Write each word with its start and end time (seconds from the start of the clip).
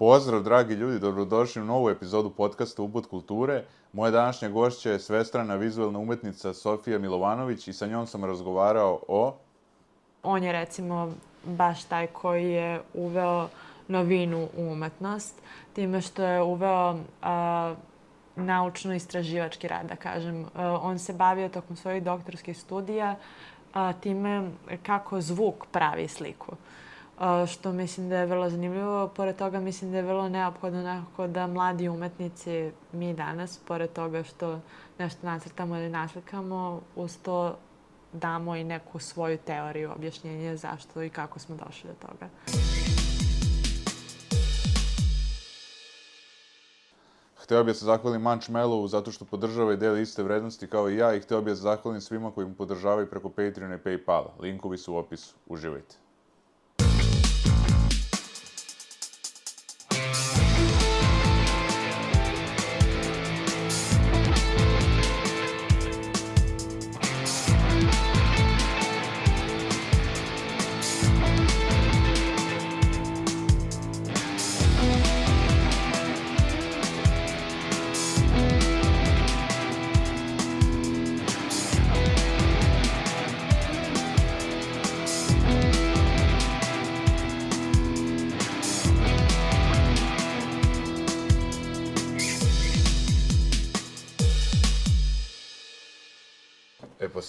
Pozdrav, 0.00 0.42
dragi 0.42 0.74
ljudi, 0.74 0.98
dobrodošli 0.98 1.62
u 1.62 1.64
novu 1.64 1.90
epizodu 1.90 2.30
podcasta 2.30 2.82
Ubud 2.82 3.06
kulture. 3.06 3.64
Moja 3.92 4.10
današnja 4.10 4.48
gošća 4.48 4.90
je 4.90 4.98
svestrana 4.98 5.54
vizualna 5.54 5.98
umetnica 5.98 6.54
Sofija 6.54 6.98
Milovanović 6.98 7.68
i 7.68 7.72
sa 7.72 7.86
njom 7.86 8.06
sam 8.06 8.24
razgovarao 8.24 9.00
o... 9.08 9.36
On 10.22 10.42
je 10.42 10.52
recimo 10.52 11.12
baš 11.44 11.84
taj 11.84 12.06
koji 12.06 12.50
je 12.50 12.80
uveo 12.94 13.48
novinu 13.88 14.48
u 14.56 14.72
umetnost, 14.72 15.34
time 15.72 16.00
što 16.00 16.24
je 16.24 16.42
uveo 16.42 16.98
naučno-istraživački 18.36 19.68
rad, 19.68 19.86
da 19.86 19.96
kažem. 19.96 20.46
A, 20.54 20.78
on 20.82 20.98
se 20.98 21.12
bavio 21.12 21.48
tokom 21.48 21.76
svojih 21.76 22.02
doktorskih 22.02 22.58
studija 22.58 23.16
a, 23.72 23.92
time 23.92 24.50
kako 24.82 25.20
zvuk 25.20 25.66
pravi 25.72 26.08
sliku 26.08 26.56
što 27.46 27.72
mislim 27.72 28.08
da 28.08 28.18
je 28.18 28.26
vrlo 28.26 28.50
zanimljivo. 28.50 29.08
Pored 29.08 29.36
toga 29.36 29.60
mislim 29.60 29.90
da 29.90 29.96
je 29.96 30.02
vrlo 30.02 30.28
neophodno 30.28 30.82
nekako 30.82 31.26
da 31.26 31.46
mladi 31.46 31.88
umetnici, 31.88 32.70
mi 32.92 33.14
danas, 33.14 33.58
pored 33.68 33.92
toga 33.92 34.22
što 34.22 34.60
nešto 34.98 35.26
nacrtamo 35.26 35.76
ili 35.76 35.88
naslikamo, 35.88 36.80
uz 36.96 37.18
to 37.22 37.56
damo 38.12 38.56
i 38.56 38.64
neku 38.64 38.98
svoju 38.98 39.38
teoriju, 39.38 39.90
objašnjenje 39.96 40.56
zašto 40.56 41.02
i 41.02 41.10
kako 41.10 41.38
smo 41.38 41.56
došli 41.56 41.90
do 41.90 42.06
toga. 42.06 42.28
Hteo 47.42 47.64
bih 47.64 47.74
da 47.74 47.78
se 47.78 47.84
zahvalim 47.84 48.22
Manch 48.22 48.50
Melovu 48.50 48.88
zato 48.88 49.12
što 49.12 49.24
podržava 49.24 49.72
i 49.72 49.76
deli 49.76 50.02
iste 50.02 50.22
vrednosti 50.22 50.66
kao 50.66 50.90
i 50.90 50.96
ja 50.96 51.14
i 51.14 51.20
hteo 51.20 51.40
bih 51.40 51.50
da 51.50 51.56
se 51.56 51.62
zahvalim 51.62 52.00
svima 52.00 52.30
koji 52.30 52.46
mu 52.46 52.54
podržavaju 52.54 53.10
preko 53.10 53.28
Patreona 53.28 53.74
i 53.74 53.78
Paypala. 53.78 54.30
Linkovi 54.40 54.78
su 54.78 54.94
u 54.94 54.96
opisu. 54.96 55.34
Uživajte. 55.46 55.99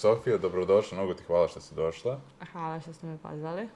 Sofija, 0.02 0.38
dobrodošla, 0.38 0.98
mnogo 0.98 1.14
ti 1.14 1.22
hvala 1.26 1.48
što 1.48 1.60
si 1.60 1.74
došla. 1.74 2.18
Hvala 2.52 2.80
što 2.80 2.92
ste 2.92 3.06
me 3.06 3.18
pozvali. 3.22 3.68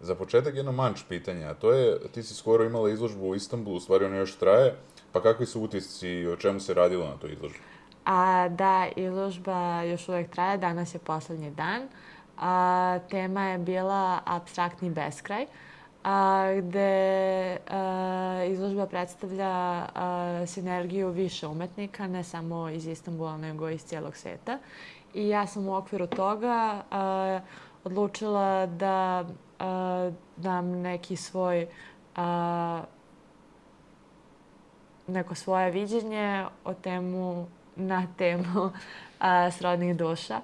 Za 0.00 0.14
početak 0.14 0.54
jedno 0.54 0.72
manč 0.72 1.00
pitanje, 1.08 1.44
a 1.44 1.54
to 1.54 1.72
je, 1.72 1.98
ti 2.14 2.22
si 2.22 2.34
skoro 2.34 2.64
imala 2.64 2.90
izložbu 2.90 3.28
u 3.28 3.34
Istanbulu, 3.34 3.76
u 3.76 3.80
stvari 3.80 4.04
ona 4.04 4.16
još 4.16 4.36
traje, 4.36 4.74
pa 5.12 5.22
kakvi 5.22 5.46
su 5.46 5.62
utisci 5.62 6.08
i 6.08 6.28
o 6.28 6.36
čemu 6.36 6.60
se 6.60 6.74
radilo 6.74 7.06
na 7.06 7.16
toj 7.16 7.32
izložbi? 7.32 7.58
A, 8.04 8.48
da, 8.48 8.88
izložba 8.96 9.82
još 9.82 10.08
uvek 10.08 10.30
traje, 10.30 10.58
danas 10.58 10.94
je 10.94 10.98
poslednji 10.98 11.50
dan. 11.50 11.82
A, 12.38 12.98
tema 13.10 13.44
je 13.44 13.58
bila 13.58 14.20
abstraktni 14.24 14.90
beskraj, 14.90 15.46
a, 16.04 16.52
gde 16.62 17.58
a, 17.70 18.44
izložba 18.50 18.86
predstavlja 18.86 19.50
a, 19.94 20.42
sinergiju 20.46 21.10
više 21.10 21.46
umetnika, 21.46 22.06
ne 22.06 22.24
samo 22.24 22.68
iz 22.68 22.86
Istanbula, 22.86 23.36
nego 23.36 23.68
iz 23.68 23.84
cijelog 23.84 24.16
sveta. 24.16 24.58
I 25.14 25.28
ja 25.28 25.46
sam 25.46 25.68
u 25.68 25.76
okviru 25.76 26.06
toga 26.06 26.82
a, 26.90 27.40
odlučila 27.84 28.66
da 28.66 29.24
a, 29.58 30.10
dam 30.36 30.70
neki 30.70 31.16
svoj 31.16 31.66
a, 32.16 32.82
neko 35.06 35.34
svoje 35.34 35.70
viđenje 35.70 36.44
o 36.64 36.74
temu, 36.74 37.46
na 37.76 38.06
temu 38.18 38.70
a, 39.18 39.50
srodnih 39.50 39.96
duša. 39.96 40.40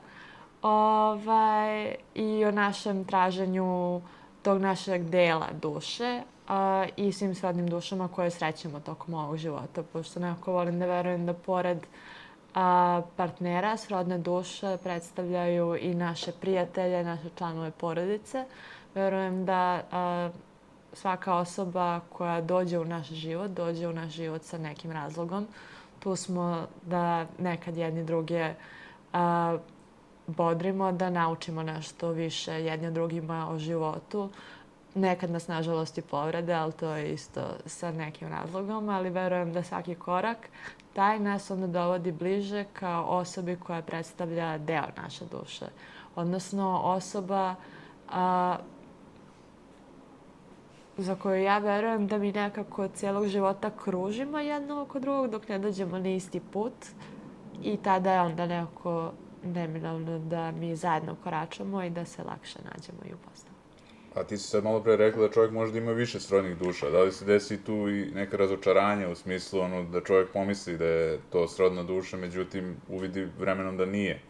Ovaj, 0.63 1.95
I 2.15 2.45
o 2.45 2.51
našem 2.51 3.05
traženju 3.05 4.01
tog 4.43 4.61
našeg 4.61 5.03
dela 5.03 5.47
duše 5.63 6.23
a, 6.49 6.87
i 6.97 7.13
svim 7.13 7.35
srodnim 7.35 7.69
dušama 7.69 8.09
koje 8.09 8.31
srećemo 8.31 8.81
tokom 8.81 9.15
ovog 9.15 9.37
života. 9.37 9.83
Pošto 9.83 10.21
nekako 10.21 10.53
volim 10.53 10.79
da 10.79 10.87
verujem 10.87 11.27
da 11.27 11.33
pored 11.35 11.79
a, 12.55 13.03
partnera, 13.17 13.77
srodne 13.77 14.19
duše 14.19 14.77
predstavljaju 14.83 15.77
i 15.77 15.95
naše 15.95 16.33
prijatelje, 16.33 17.05
naše 17.05 17.29
članove 17.39 17.71
porodice. 17.71 18.45
Verujem 18.95 19.45
da 19.45 19.83
a, 19.93 20.31
svaka 20.93 21.35
osoba 21.35 22.01
koja 22.13 22.41
dođe 22.41 22.79
u 22.79 22.85
naš 22.85 23.09
život, 23.09 23.51
dođe 23.51 23.89
u 23.89 23.93
naš 23.93 24.13
život 24.13 24.43
sa 24.43 24.59
nekim 24.59 24.93
razlogom. 24.93 25.47
Tu 25.99 26.17
smo 26.17 26.67
da 26.87 27.27
nekad 27.39 27.77
jedni 27.77 28.05
druge 28.05 28.55
a, 29.13 29.59
bodrimo, 30.27 30.93
da 30.93 31.11
naučimo 31.11 31.63
nešto 31.63 32.09
više 32.09 32.53
jedni 32.53 32.91
drugima 32.91 33.49
o 33.51 33.59
životu. 33.59 34.31
Nekad 34.95 35.31
nas, 35.31 35.49
nažalost, 35.49 35.99
i 35.99 36.03
povrede, 36.03 36.55
ali 36.55 36.73
to 36.73 36.91
je 36.91 37.13
isto 37.13 37.41
sa 37.67 37.93
nekim 37.93 38.29
razlogom, 38.29 38.89
ali 38.89 39.11
verujem 39.11 39.53
da 39.53 39.63
svaki 39.63 39.95
korak 39.95 40.49
taj 40.95 41.21
nas 41.21 41.51
onda 41.51 41.67
dovodi 41.67 42.13
bliže 42.13 42.65
kao 42.73 43.05
osobi 43.05 43.57
koja 43.57 43.83
predstavlja 43.83 44.59
deo 44.59 44.87
naše 44.97 45.25
duše. 45.25 45.67
Odnosno 46.17 46.81
osoba 46.85 47.55
a, 48.11 48.57
za 50.97 51.15
koju 51.15 51.43
ja 51.43 51.59
verujem 51.59 52.07
da 52.07 52.19
mi 52.19 52.33
nekako 52.33 52.89
cijelog 52.89 53.27
života 53.27 53.71
kružimo 53.85 54.39
jedno 54.39 54.83
oko 54.83 55.01
drugog 55.01 55.31
dok 55.31 55.49
ne 55.49 55.59
dođemo 55.59 55.99
na 55.99 56.09
isti 56.09 56.41
put 56.41 56.87
i 57.63 57.77
tada 57.77 58.13
je 58.13 58.21
onda 58.21 58.47
nekako 58.47 59.13
neminovno 59.45 60.19
da 60.19 60.51
mi 60.51 60.77
zajedno 60.77 61.17
koračamo 61.25 61.83
i 61.83 61.91
da 61.91 62.05
se 62.05 62.23
lakše 62.23 62.59
nađemo 62.65 62.99
i 63.05 63.15
upoznamo. 63.15 63.54
A 64.15 64.25
ti 64.25 64.39
si 64.39 64.49
sad 64.49 64.65
malo 64.65 64.81
pre 64.81 64.97
rekla 64.97 65.27
da 65.27 65.33
čovjek 65.33 65.53
možda 65.53 65.79
ima 65.79 65.93
više 65.93 66.21
srodnih 66.21 66.59
duša. 66.59 66.91
Da 66.91 67.03
li 67.03 67.13
se 67.13 67.25
desi 67.25 67.65
tu 67.65 67.89
i 67.89 68.11
neka 68.15 68.37
razočaranje 68.37 69.07
u 69.07 69.15
smislu 69.15 69.61
ono, 69.61 69.83
da 69.85 70.01
čovjek 70.01 70.33
pomisli 70.33 70.79
da 70.79 70.85
je 70.85 71.19
to 71.31 71.49
srodna 71.49 71.83
duša, 71.83 72.17
međutim 72.17 72.77
uvidi 72.89 73.29
vremenom 73.39 73.77
da 73.77 73.87
nije? 73.87 74.21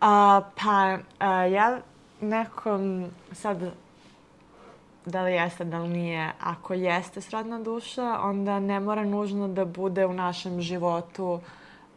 A, 0.00 0.40
pa, 0.62 0.98
a, 1.18 1.44
ja 1.44 1.80
nekom 2.20 3.10
sad 3.32 3.72
da 5.06 5.22
li 5.22 5.32
jeste, 5.32 5.64
da 5.64 5.78
li 5.78 5.88
nije. 5.88 6.32
Ako 6.40 6.74
jeste 6.74 7.20
srodna 7.20 7.58
duša, 7.58 8.18
onda 8.22 8.60
ne 8.60 8.80
mora 8.80 9.04
nužno 9.04 9.48
da 9.48 9.64
bude 9.64 10.06
u 10.06 10.12
našem 10.12 10.60
životu 10.60 11.40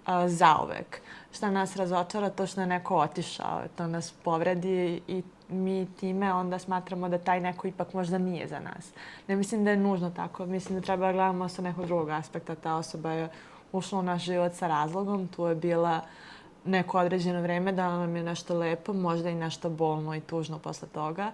a, 0.05 0.29
zauvek. 0.29 1.01
Šta 1.33 1.51
nas 1.51 1.75
razočara, 1.75 2.29
to 2.29 2.47
što 2.47 2.61
je 2.61 2.67
neko 2.67 2.95
otišao, 2.97 3.61
to 3.75 3.87
nas 3.87 4.11
povredi 4.23 5.01
i 5.07 5.23
mi 5.49 5.87
time 5.99 6.33
onda 6.33 6.59
smatramo 6.59 7.09
da 7.09 7.17
taj 7.17 7.39
neko 7.39 7.67
ipak 7.67 7.93
možda 7.93 8.17
nije 8.17 8.47
za 8.47 8.59
nas. 8.59 8.91
Ne 9.27 9.35
mislim 9.35 9.63
da 9.63 9.71
je 9.71 9.77
nužno 9.77 10.09
tako. 10.09 10.45
Mislim 10.45 10.79
da 10.79 10.85
treba 10.85 11.05
da 11.05 11.13
gledamo 11.13 11.49
sa 11.49 11.61
nekog 11.61 11.85
drugog 11.85 12.09
aspekta. 12.09 12.55
Ta 12.55 12.75
osoba 12.75 13.11
je 13.11 13.29
ušla 13.71 13.99
u 13.99 14.03
naš 14.03 14.23
život 14.23 14.53
sa 14.53 14.67
razlogom. 14.67 15.27
Tu 15.27 15.45
je 15.45 15.55
bila 15.55 16.01
neko 16.65 16.99
određeno 16.99 17.41
vreme 17.41 17.71
da 17.71 17.89
nam 17.89 18.15
je 18.15 18.23
nešto 18.23 18.57
lepo, 18.57 18.93
možda 18.93 19.29
i 19.29 19.35
nešto 19.35 19.69
bolno 19.69 20.15
i 20.15 20.21
tužno 20.21 20.59
posle 20.59 20.87
toga, 20.87 21.31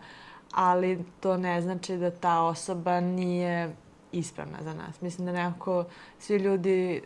ali 0.52 1.06
to 1.20 1.38
ne 1.38 1.62
znači 1.62 1.98
da 1.98 2.12
ta 2.12 2.42
osoba 2.42 3.00
nije 3.00 3.76
ispravna 4.12 4.58
za 4.64 4.74
nas. 4.74 5.02
Mislim 5.02 5.26
da 5.26 5.32
nekako 5.32 5.86
svi 6.20 6.38
ljudi 6.38 7.02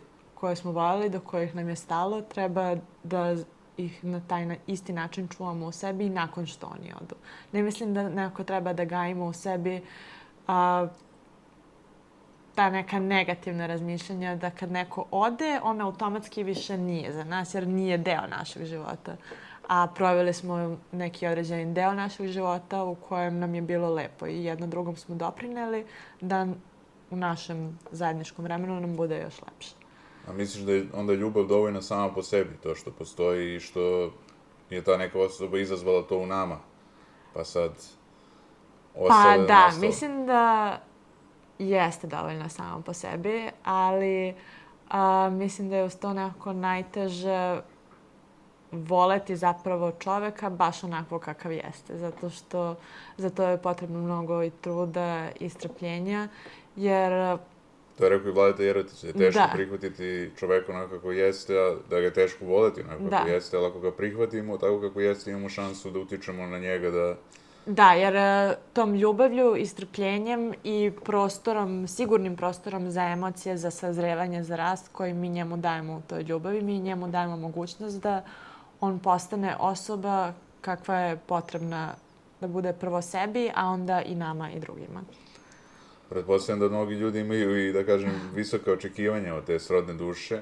koje 0.46 0.56
smo 0.56 0.72
voljeli, 0.72 1.08
do 1.10 1.20
kojih 1.20 1.54
nam 1.54 1.68
je 1.68 1.76
stalo, 1.76 2.20
treba 2.22 2.76
da 3.02 3.36
ih 3.76 4.04
na 4.04 4.20
taj 4.28 4.46
na 4.46 4.56
isti 4.66 4.92
način 4.92 5.28
čuvamo 5.28 5.66
u 5.66 5.72
sebi 5.72 6.06
i 6.06 6.10
nakon 6.10 6.46
što 6.46 6.66
oni 6.66 6.92
odu. 7.00 7.14
Ne 7.52 7.62
mislim 7.62 7.94
da 7.94 8.08
nekako 8.08 8.44
treba 8.44 8.72
da 8.72 8.84
gajimo 8.84 9.26
u 9.26 9.32
sebi 9.32 9.82
a, 10.46 10.86
ta 12.54 12.70
neka 12.70 12.98
negativna 12.98 13.66
razmišljanja 13.66 14.36
da 14.36 14.50
kad 14.50 14.70
neko 14.72 15.04
ode, 15.10 15.60
on 15.62 15.80
automatski 15.80 16.44
više 16.44 16.78
nije 16.78 17.12
za 17.12 17.24
nas 17.24 17.54
jer 17.54 17.66
nije 17.66 17.98
deo 17.98 18.26
našeg 18.26 18.64
života. 18.64 19.16
A 19.68 19.86
proveli 19.94 20.32
smo 20.32 20.76
neki 20.92 21.26
određeni 21.26 21.74
deo 21.74 21.94
našeg 21.94 22.26
života 22.26 22.84
u 22.84 22.94
kojem 22.94 23.38
nam 23.38 23.54
je 23.54 23.62
bilo 23.62 23.90
lepo 23.94 24.26
i 24.26 24.44
jedno 24.44 24.66
drugom 24.66 24.96
smo 24.96 25.14
doprineli 25.14 25.84
da 26.20 26.46
u 27.10 27.16
našem 27.16 27.78
zajedničkom 27.90 28.44
vremenu 28.44 28.80
nam 28.80 28.96
bude 28.96 29.18
još 29.18 29.42
lepše. 29.42 29.85
A 30.26 30.32
misliš 30.32 30.64
da 30.64 30.72
je 30.72 30.86
onda 30.94 31.12
ljubav 31.12 31.44
dovoljna 31.44 31.82
sama 31.82 32.12
po 32.14 32.22
sebi, 32.22 32.56
to 32.62 32.74
što 32.74 32.90
postoji 32.90 33.56
i 33.56 33.60
što 33.60 34.10
je 34.70 34.84
ta 34.84 34.96
neka 34.96 35.20
osoba 35.20 35.58
izazvala 35.58 36.02
to 36.02 36.18
u 36.18 36.26
nama? 36.26 36.58
Pa 37.34 37.44
sad... 37.44 37.72
Pa 39.08 39.36
da, 39.36 39.46
nastalo. 39.46 39.86
mislim 39.86 40.26
da 40.26 40.78
jeste 41.58 42.06
dovoljna 42.06 42.48
sama 42.48 42.82
po 42.82 42.92
sebi, 42.92 43.50
ali 43.64 44.34
a, 44.88 45.30
mislim 45.32 45.70
da 45.70 45.76
je 45.76 45.84
uz 45.84 45.96
to 45.96 46.12
nekako 46.12 46.52
najteže 46.52 47.60
voleti 48.72 49.36
zapravo 49.36 49.92
čoveka 49.92 50.50
baš 50.50 50.84
onako 50.84 51.18
kakav 51.18 51.52
jeste. 51.52 51.98
Zato 51.98 52.30
što 52.30 52.76
za 53.16 53.30
to 53.30 53.48
je 53.48 53.58
potrebno 53.58 53.98
mnogo 53.98 54.42
i 54.42 54.50
truda 54.50 55.28
i 55.40 55.48
strpljenja, 55.48 56.28
jer 56.76 57.38
To 57.98 58.04
je 58.04 58.10
rekao 58.10 58.28
i 58.28 58.32
Vladeta 58.32 58.62
Jerotić, 58.62 59.02
da 59.02 59.08
je 59.08 59.12
teško 59.12 59.40
Da. 59.40 59.50
prihvatiti 59.52 60.30
čoveka 60.38 60.72
onako 60.72 60.94
kako 60.94 61.12
jeste, 61.12 61.58
a 61.58 61.74
da 61.90 62.00
ga 62.00 62.04
je 62.04 62.12
teško 62.12 62.44
voleti 62.44 62.80
onako 62.80 63.10
kako 63.10 63.24
Da. 63.24 63.32
jeste, 63.32 63.56
ali 63.56 63.66
ako 63.66 63.80
ga 63.80 63.90
prihvatimo 63.90 64.58
tako 64.58 64.80
kako 64.80 65.00
jeste, 65.00 65.30
imamo 65.30 65.48
šansu 65.48 65.90
da 65.90 65.98
utičemo 65.98 66.46
na 66.46 66.58
njega 66.58 66.90
da... 66.90 67.16
Da, 67.66 67.92
jer 67.92 68.16
e, 68.16 68.56
tom 68.72 68.94
ljubavlju 68.94 69.56
i 69.56 69.66
strpljenjem 69.66 70.52
i 70.64 70.92
prostorom, 71.04 71.88
sigurnim 71.88 72.36
prostorom 72.36 72.90
za 72.90 73.02
emocije, 73.02 73.56
za 73.56 73.70
sazrevanje, 73.70 74.42
za 74.42 74.56
rast 74.56 74.88
koji 74.92 75.14
mi 75.14 75.28
njemu 75.28 75.56
dajemo 75.56 75.96
u 75.96 76.00
toj 76.08 76.22
ljubavi, 76.22 76.62
mi 76.62 76.78
njemu 76.78 77.08
dajemo 77.08 77.36
mogućnost 77.36 78.02
da 78.02 78.24
on 78.80 78.98
postane 78.98 79.56
osoba 79.60 80.32
kakva 80.60 80.96
je 80.96 81.16
potrebna 81.26 81.94
da 82.40 82.46
bude 82.46 82.72
prvo 82.72 83.02
sebi, 83.02 83.50
a 83.54 83.66
onda 83.66 84.02
i 84.02 84.14
nama 84.14 84.50
i 84.50 84.60
drugima. 84.60 85.00
Pretpostavljam 86.08 86.60
da 86.60 86.68
mnogi 86.68 86.94
ljudi 86.94 87.20
imaju 87.20 87.68
i, 87.68 87.72
da 87.72 87.84
kažem, 87.84 88.10
visoka 88.34 88.72
očekivanja 88.72 89.34
od 89.34 89.44
te 89.44 89.58
srodne 89.58 89.94
duše. 89.94 90.40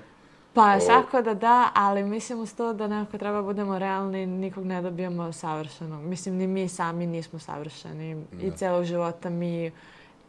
Pa 0.55 0.75
O- 0.77 0.81
svako 0.81 1.23
da 1.23 1.35
da, 1.35 1.71
ali 1.75 2.03
mislim 2.05 2.41
uz 2.41 2.55
to 2.55 2.73
da 2.73 2.87
nekako 2.87 3.19
treba 3.19 3.43
budemo 3.43 3.79
realni, 3.79 4.27
nikog 4.27 4.65
ne 4.67 4.83
dobijemo 4.83 5.33
savršeno. 5.33 6.03
Mislim, 6.03 6.35
ni 6.35 6.47
mi 6.47 6.69
sami 6.69 7.07
nismo 7.07 7.39
savršeni. 7.39 8.11
I 8.41 8.51
Da. 8.51 8.57
celog 8.57 8.85
života 8.85 9.31
mi 9.31 9.71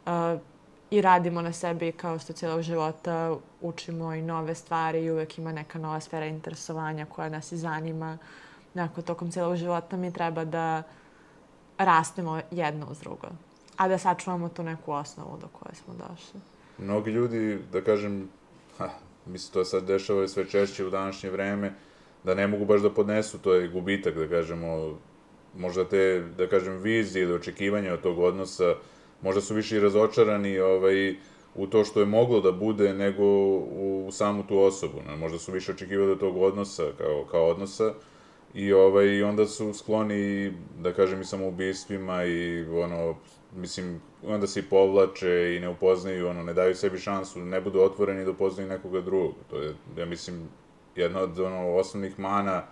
uh, 0.06 0.12
i 0.90 1.00
radimo 1.00 1.42
na 1.42 1.52
sebi 1.52 1.92
kao 1.92 2.18
što 2.18 2.32
celog 2.32 2.62
života 2.62 3.36
učimo 3.60 4.14
i 4.14 4.22
nove 4.22 4.54
stvari 4.54 5.04
i 5.04 5.10
uvek 5.10 5.38
ima 5.38 5.52
neka 5.52 5.78
nova 5.78 6.00
sfera 6.00 6.26
interesovanja 6.26 7.04
koja 7.06 7.28
nas 7.28 7.52
i 7.52 7.56
zanima. 7.56 8.18
Nekako 8.74 9.02
tokom 9.02 9.30
celog 9.30 9.56
života 9.56 9.96
mi 9.96 10.12
treba 10.12 10.44
da 10.44 10.82
rastemo 11.78 12.40
jedno 12.50 12.86
uz 12.90 12.98
drugo. 13.00 13.28
A 13.76 13.88
da 13.88 13.98
sačuvamo 13.98 14.48
tu 14.48 14.62
neku 14.62 14.92
osnovu 14.92 15.38
do 15.40 15.48
koje 15.52 15.74
smo 15.74 15.94
došli. 15.94 16.40
Mnogi 16.78 17.10
ljudi, 17.10 17.58
da 17.72 17.80
kažem, 17.80 18.28
ha, 18.78 18.88
mislim, 19.26 19.52
to 19.52 19.64
sad 19.64 19.84
dešava 19.84 20.28
sve 20.28 20.48
češće 20.48 20.86
u 20.86 20.90
današnje 20.90 21.30
vreme, 21.30 21.72
da 22.24 22.34
ne 22.34 22.46
mogu 22.46 22.64
baš 22.64 22.80
da 22.80 22.90
podnesu 22.90 23.38
to 23.38 23.54
je 23.54 23.68
gubitak, 23.68 24.14
da 24.14 24.28
kažemo, 24.28 24.98
možda 25.56 25.84
te, 25.88 26.24
da 26.38 26.48
kažem, 26.48 26.76
vizije 26.82 27.22
ili 27.22 27.34
očekivanja 27.34 27.92
od 27.92 28.00
tog 28.00 28.18
odnosa, 28.18 28.74
možda 29.22 29.40
su 29.40 29.54
više 29.54 29.76
i 29.76 29.80
razočarani 29.80 30.58
ovaj, 30.58 31.16
u 31.54 31.66
to 31.66 31.84
što 31.84 32.00
je 32.00 32.06
moglo 32.06 32.40
da 32.40 32.52
bude 32.52 32.94
nego 32.94 33.24
u, 33.24 34.08
samu 34.12 34.46
tu 34.46 34.58
osobu. 34.58 35.02
Ne? 35.08 35.16
Možda 35.16 35.38
su 35.38 35.52
više 35.52 35.72
očekivali 35.72 36.12
od 36.12 36.20
tog 36.20 36.36
odnosa 36.36 36.82
kao, 36.98 37.24
kao 37.30 37.46
odnosa 37.48 37.94
i 38.54 38.72
ovaj, 38.72 39.22
onda 39.22 39.46
su 39.46 39.72
skloni, 39.74 40.52
da 40.78 40.92
kažem, 40.92 41.20
i 41.20 41.24
samoubistvima 41.24 42.24
i 42.24 42.64
ono, 42.64 43.16
mislim, 43.56 44.00
onda 44.26 44.46
se 44.46 44.60
i 44.60 44.62
povlače 44.62 45.54
i 45.56 45.60
ne 45.60 45.68
upoznaju, 45.68 46.28
ono, 46.28 46.42
ne 46.42 46.54
daju 46.54 46.74
sebi 46.74 46.98
šansu, 46.98 47.40
ne 47.40 47.60
budu 47.60 47.80
otvoreni 47.80 48.24
da 48.24 48.30
upoznaju 48.30 48.68
nekoga 48.68 49.00
drugog. 49.00 49.34
To 49.50 49.56
je, 49.58 49.74
ja 49.96 50.06
mislim, 50.06 50.48
jedna 50.96 51.20
od 51.20 51.40
ono, 51.40 51.74
osnovnih 51.74 52.18
mana 52.18 52.62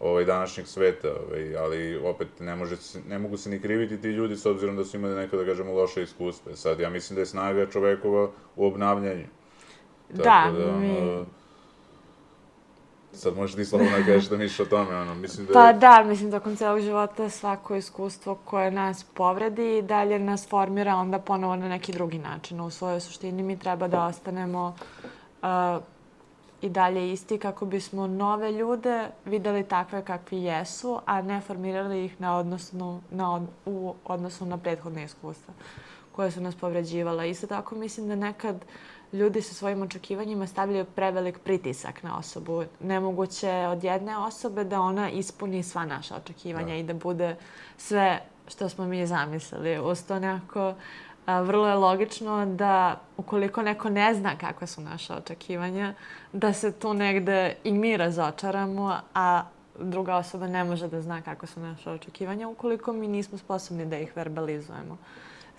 ovaj, 0.00 0.24
današnjeg 0.24 0.66
sveta, 0.66 1.08
ovaj, 1.26 1.56
ali 1.56 1.96
opet 2.04 2.28
ne, 2.40 2.56
može, 2.56 2.76
ne 3.08 3.18
mogu 3.18 3.36
se 3.36 3.50
ni 3.50 3.60
kriviti 3.60 4.00
ti 4.00 4.08
ljudi 4.08 4.36
s 4.36 4.46
obzirom 4.46 4.76
da 4.76 4.84
su 4.84 4.96
imali 4.96 5.14
neka, 5.14 5.36
da 5.36 5.44
kažemo, 5.44 5.72
loše 5.72 6.02
iskustva. 6.02 6.56
Sad, 6.56 6.80
ja 6.80 6.90
mislim 6.90 7.14
da 7.14 7.20
je 7.20 7.26
snaga 7.26 7.66
čovekova 7.66 8.30
u 8.56 8.66
obnavljanju. 8.66 9.26
Da, 10.10 10.52
ono, 10.56 10.78
mi- 10.80 11.24
Sad 13.12 13.36
možeš 13.36 13.56
ti 13.56 13.64
slobodno 13.64 13.98
da 13.98 14.04
kažeš 14.04 14.28
da 14.28 14.36
misliš 14.36 14.60
o 14.60 14.64
tome, 14.64 14.96
ono, 14.96 15.14
mislim 15.14 15.46
da... 15.46 15.52
Pa 15.52 15.72
da, 15.72 16.04
mislim, 16.04 16.30
tokom 16.30 16.56
celog 16.56 16.80
života 16.80 17.30
svako 17.30 17.76
iskustvo 17.76 18.34
koje 18.34 18.70
nas 18.70 19.04
povredi 19.14 19.78
i 19.78 19.82
dalje 19.82 20.18
nas 20.18 20.48
formira 20.48 20.96
onda 20.96 21.18
ponovo 21.18 21.56
na 21.56 21.68
neki 21.68 21.92
drugi 21.92 22.18
način. 22.18 22.60
U 22.60 22.70
svojoj 22.70 23.00
suštini 23.00 23.42
mi 23.42 23.58
treba 23.58 23.88
da 23.88 24.04
ostanemo 24.04 24.74
uh, 25.42 25.48
i 26.62 26.68
dalje 26.68 27.12
isti 27.12 27.38
kako 27.38 27.66
bismo 27.66 28.06
nove 28.06 28.52
ljude 28.52 29.08
videli 29.24 29.64
takve 29.64 30.04
kakvi 30.04 30.42
jesu, 30.42 31.00
a 31.06 31.22
ne 31.22 31.40
formirali 31.40 32.04
ih 32.04 32.20
na 32.20 32.36
odnosnu, 32.36 33.00
na 33.10 33.34
od, 33.34 33.42
u 33.66 33.94
odnosu 34.04 34.46
na 34.46 34.58
prethodne 34.58 35.04
iskustva 35.04 35.54
koje 36.12 36.30
su 36.30 36.40
nas 36.40 36.54
povređivala. 36.54 37.24
Isto 37.24 37.46
tako 37.46 37.74
mislim 37.74 38.08
da 38.08 38.14
nekad 38.14 38.64
ljudi 39.12 39.42
sa 39.42 39.54
svojim 39.54 39.82
očekivanjima 39.82 40.46
stavljaju 40.46 40.84
prevelik 40.84 41.38
pritisak 41.38 42.02
na 42.02 42.18
osobu. 42.18 42.64
Nemoguće 42.80 43.48
je 43.48 43.68
od 43.68 43.84
jedne 43.84 44.18
osobe 44.18 44.64
da 44.64 44.80
ona 44.80 45.10
ispuni 45.10 45.62
sva 45.62 45.84
naša 45.84 46.16
očekivanja 46.16 46.66
Da. 46.66 46.74
i 46.74 46.82
da 46.82 46.94
bude 46.94 47.36
sve 47.76 48.20
što 48.48 48.68
smo 48.68 48.84
mi 48.84 49.06
zamislili. 49.06 49.80
Uz 49.80 50.04
to 50.04 50.18
nekako 50.18 50.74
a, 51.26 51.40
vrlo 51.40 51.68
je 51.68 51.74
logično 51.74 52.46
da 52.46 53.00
ukoliko 53.16 53.62
neko 53.62 53.88
ne 53.90 54.14
zna 54.14 54.38
kakve 54.38 54.66
su 54.66 54.80
naše 54.80 55.14
očekivanja, 55.14 55.94
da 56.32 56.52
se 56.52 56.72
tu 56.72 56.94
negde 56.94 57.54
i 57.64 57.72
mi 57.72 57.96
razočaramo, 57.96 58.96
a 59.14 59.42
druga 59.78 60.16
osoba 60.16 60.46
ne 60.46 60.64
može 60.64 60.88
da 60.88 61.02
zna 61.02 61.22
kako 61.22 61.46
su 61.46 61.60
naše 61.60 61.90
očekivanja 61.90 62.48
ukoliko 62.48 62.92
mi 62.92 63.08
nismo 63.08 63.38
sposobni 63.38 63.86
da 63.86 63.98
ih 63.98 64.16
verbalizujemo. 64.16 64.98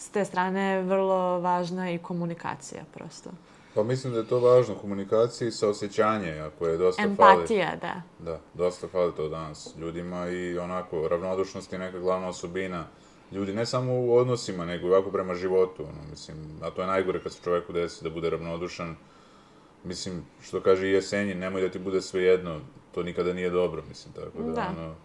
S 0.01 0.09
te 0.09 0.25
strane 0.25 0.61
je 0.61 0.81
vrlo 0.83 1.39
važna 1.39 1.91
i 1.91 1.97
komunikacija 1.97 2.83
prosto. 2.93 3.29
Pa 3.75 3.83
mislim 3.83 4.13
da 4.13 4.19
je 4.19 4.27
to 4.27 4.39
važno, 4.39 4.75
komunikacija 4.75 5.47
i 5.47 5.51
saosjećanje, 5.51 6.39
ako 6.39 6.67
je 6.67 6.77
dosta 6.77 7.01
fali. 7.01 7.11
Empatija, 7.11 7.75
da. 7.81 8.01
Da, 8.19 8.39
dosta 8.53 8.87
fali 8.87 9.13
to 9.15 9.29
danas 9.29 9.75
ljudima 9.77 10.27
i 10.29 10.57
onako, 10.57 11.07
ravnodušnost 11.07 11.73
je 11.73 11.79
neka 11.79 11.99
glavna 11.99 12.27
osobina 12.27 12.85
ljudi, 13.31 13.53
ne 13.53 13.65
samo 13.65 13.93
u 13.93 14.15
odnosima, 14.15 14.65
nego 14.65 14.87
i 14.87 14.91
ovako 14.91 15.11
prema 15.11 15.35
životu, 15.35 15.83
ono, 15.83 16.09
mislim, 16.09 16.37
a 16.61 16.69
to 16.69 16.81
je 16.81 16.87
najgore 16.87 17.19
kad 17.23 17.33
se 17.33 17.39
čoveku 17.43 17.73
desi 17.73 18.03
da 18.03 18.09
bude 18.09 18.29
ravnodušan, 18.29 18.95
mislim, 19.83 20.25
što 20.41 20.61
kaže 20.61 20.87
i 20.87 20.91
Jesenjin, 20.91 21.39
nemoj 21.39 21.61
da 21.61 21.69
ti 21.69 21.79
bude 21.79 22.01
sve 22.01 22.23
jedno, 22.23 22.59
to 22.91 23.03
nikada 23.03 23.33
nije 23.33 23.49
dobro, 23.49 23.83
mislim, 23.89 24.13
tako 24.13 24.41
da, 24.43 24.51
Da. 24.51 24.73
ono, 24.77 24.95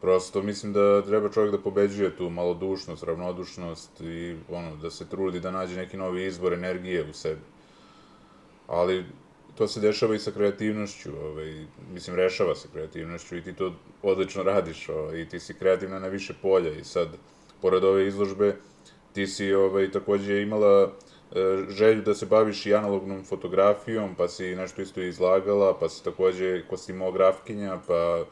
prosto 0.00 0.42
mislim 0.42 0.72
da 0.72 1.02
treba 1.02 1.28
čovjek 1.28 1.52
da 1.52 1.62
pobeđuje 1.62 2.16
tu 2.16 2.30
malodušnost, 2.30 3.02
ravnodušnost 3.02 4.00
i 4.00 4.36
ono, 4.50 4.76
da 4.76 4.90
se 4.90 5.08
trudi 5.08 5.40
da 5.40 5.50
nađe 5.50 5.76
neki 5.76 5.96
novi 5.96 6.24
izvor 6.26 6.52
energije 6.52 7.10
u 7.10 7.12
sebi. 7.12 7.40
Ali 8.66 9.04
to 9.54 9.68
se 9.68 9.80
dešava 9.80 10.14
i 10.14 10.18
sa 10.18 10.30
kreativnošću, 10.30 11.10
ovaj, 11.22 11.66
mislim, 11.92 12.16
rešava 12.16 12.54
se 12.54 12.68
kreativnošću 12.72 13.36
i 13.36 13.42
ti 13.42 13.52
to 13.52 13.72
odlično 14.02 14.42
radiš, 14.42 14.88
ovaj, 14.88 15.20
i 15.20 15.28
ti 15.28 15.40
si 15.40 15.54
kreativna 15.54 15.98
na 15.98 16.08
više 16.08 16.34
polja 16.42 16.72
i 16.72 16.84
sad, 16.84 17.08
pored 17.62 17.84
ove 17.84 18.06
izložbe, 18.06 18.56
ti 19.12 19.26
si 19.26 19.54
ovaj, 19.54 19.90
takođe 19.90 20.42
imala 20.42 20.82
e, 20.82 21.64
želju 21.68 22.02
da 22.02 22.14
se 22.14 22.26
baviš 22.26 22.66
i 22.66 22.74
analognom 22.74 23.24
fotografijom, 23.24 24.14
pa 24.14 24.28
si 24.28 24.56
nešto 24.56 24.82
isto 24.82 25.00
izlagala, 25.00 25.78
pa 25.78 25.88
si 25.88 26.04
takođe 26.04 26.62
kostimografkinja, 26.68 27.78
pa 27.86 28.24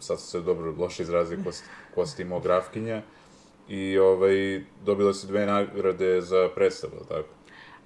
sad 0.00 0.20
se 0.20 0.40
dobro 0.40 0.74
loše 0.78 1.02
izrazio 1.02 1.38
kost, 1.44 1.64
kostimografkinja 1.94 3.02
i 3.68 3.98
ovaj, 3.98 4.64
dobila 4.84 5.14
si 5.14 5.26
dve 5.26 5.46
nagrade 5.46 6.20
za 6.20 6.48
predstavu, 6.54 7.04
tako? 7.08 7.28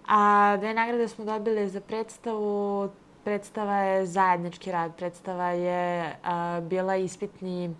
A 0.08 0.56
dve 0.56 0.74
nagrade 0.74 1.08
smo 1.08 1.24
dobili 1.24 1.68
za 1.68 1.80
predstavu. 1.80 2.90
Predstava 3.24 3.76
je 3.76 4.06
zajednički 4.06 4.72
rad. 4.72 4.96
Predstava 4.96 5.50
je 5.50 6.16
a, 6.22 6.60
bila 6.60 6.96
ispitni, 6.96 7.74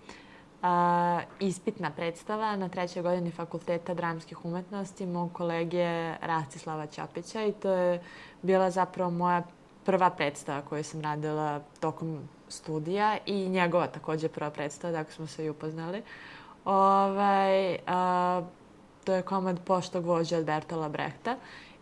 a, 0.63 1.21
ispitna 1.41 1.91
predstava 1.91 2.57
na 2.57 2.69
trećoj 2.69 3.03
godini 3.03 3.31
Fakulteta 3.31 3.95
dramskih 3.95 4.45
umetnosti 4.45 5.07
mog 5.07 5.33
kolege 5.33 6.15
Rastislava 6.21 6.87
Ćopića 6.87 7.45
i 7.45 7.53
to 7.53 7.71
je 7.71 8.03
bila 8.43 8.71
zapravo 8.71 9.11
moja 9.11 9.43
prva 9.87 10.11
predstava 10.11 10.63
koju 10.63 10.85
sam 10.85 11.01
radila 11.01 11.61
tokom 11.81 12.29
studija 12.49 13.17
i 13.27 13.49
njegova 13.49 13.87
takođe 13.87 14.29
prva 14.29 14.51
predstava, 14.51 14.99
tako 14.99 15.13
smo 15.13 15.27
se 15.27 15.45
i 15.45 15.51
upoznali. 15.51 16.03
Ovaj, 16.65 17.79
a, 17.87 18.43
to 19.05 19.15
je 19.15 19.23
komad 19.23 19.61
Poštog 19.65 20.05
vođa 20.05 20.39
od 20.39 20.45
Bertola 20.45 20.89
Brehta. 20.89 21.37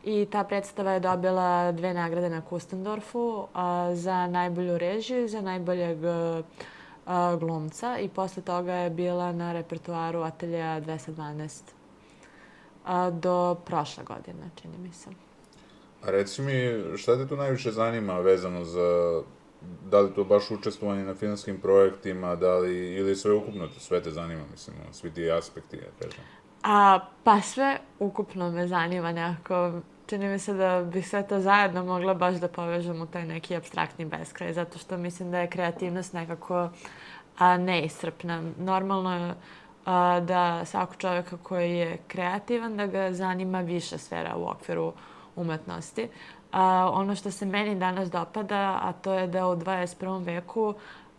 I 0.05 0.27
ta 0.33 0.45
predstava 0.45 0.93
je 0.93 1.01
dobila 1.01 1.73
dve 1.73 1.95
nagrade 1.95 2.31
na 2.31 2.41
Kustendorfu 2.41 3.47
a, 3.55 3.91
za 3.95 4.27
najbolju 4.27 4.79
režiju 4.79 5.25
i 5.25 5.29
za 5.29 5.41
najboljeg 5.41 5.99
a, 7.07 7.37
glumca. 7.37 7.99
I 7.99 8.09
posle 8.09 8.43
toga 8.43 8.73
je 8.73 8.91
bila 8.91 9.33
na 9.33 9.53
repertuaru 9.53 10.21
Atelja 10.21 10.81
212 10.81 11.63
a, 12.85 13.11
do 13.11 13.57
prošle 13.65 14.05
godine, 14.05 14.51
čini 14.55 14.79
mi 14.79 14.93
se. 14.93 15.11
A 16.07 16.11
reci 16.11 16.43
mi, 16.43 16.83
šta 16.97 17.17
te 17.17 17.29
tu 17.29 17.37
najviše 17.37 17.71
zanima 17.71 18.19
vezano 18.19 18.65
za, 18.65 19.23
da 19.91 20.01
li 20.01 20.15
to 20.15 20.25
baš 20.25 20.51
učestvovanje 20.51 21.05
na 21.05 21.15
filmskim 21.15 21.61
projektima, 21.61 22.37
da 22.37 22.59
li, 22.59 22.95
ili 22.95 23.17
sve 23.17 23.33
ukupno, 23.33 23.69
to 23.69 23.81
sve 23.81 24.03
te 24.03 24.11
zanima, 24.11 24.43
mislim, 24.51 24.77
svi 24.93 25.11
ti 25.11 25.31
aspekti, 25.31 25.77
ja 25.77 25.91
kažem. 26.01 26.25
A, 26.63 27.01
pa 27.25 27.41
sve 27.41 27.79
ukupno 27.99 28.51
me 28.51 28.67
zanima 28.69 29.13
nekako. 29.13 29.73
Čini 30.07 30.29
mi 30.29 30.39
se 30.39 30.55
da 30.55 30.83
bi 30.93 31.03
sve 31.03 31.27
to 31.27 31.41
zajedno 31.41 31.85
mogla 31.85 32.15
baš 32.15 32.35
da 32.35 32.49
povežem 32.49 33.03
u 33.03 33.07
taj 33.07 33.27
neki 33.27 33.57
abstraktni 33.57 34.05
beskraj, 34.05 34.53
zato 34.53 34.79
što 34.79 34.97
mislim 34.97 35.31
da 35.31 35.39
je 35.39 35.51
kreativnost 35.51 36.13
nekako 36.13 36.69
a, 37.39 37.57
neiscrpna. 37.57 38.43
Normalno 38.59 39.17
je 39.17 39.35
a, 39.85 40.21
da 40.21 40.65
svako 40.65 40.95
čovjeka 40.95 41.37
koji 41.43 41.71
je 41.71 41.99
kreativan, 42.09 42.77
da 42.77 42.87
ga 42.87 43.13
zanima 43.13 43.61
više 43.61 43.99
sfera 43.99 44.37
u 44.37 44.45
okviru 44.49 44.93
umetnosti. 45.37 46.09
A, 46.53 46.91
ono 46.93 47.15
što 47.15 47.31
se 47.31 47.47
meni 47.47 47.75
danas 47.75 48.11
dopada, 48.11 48.79
a 48.83 48.93
to 48.93 49.13
je 49.15 49.27
da 49.27 49.49
u 49.49 49.57
21. 49.57 50.25
veku 50.25 50.75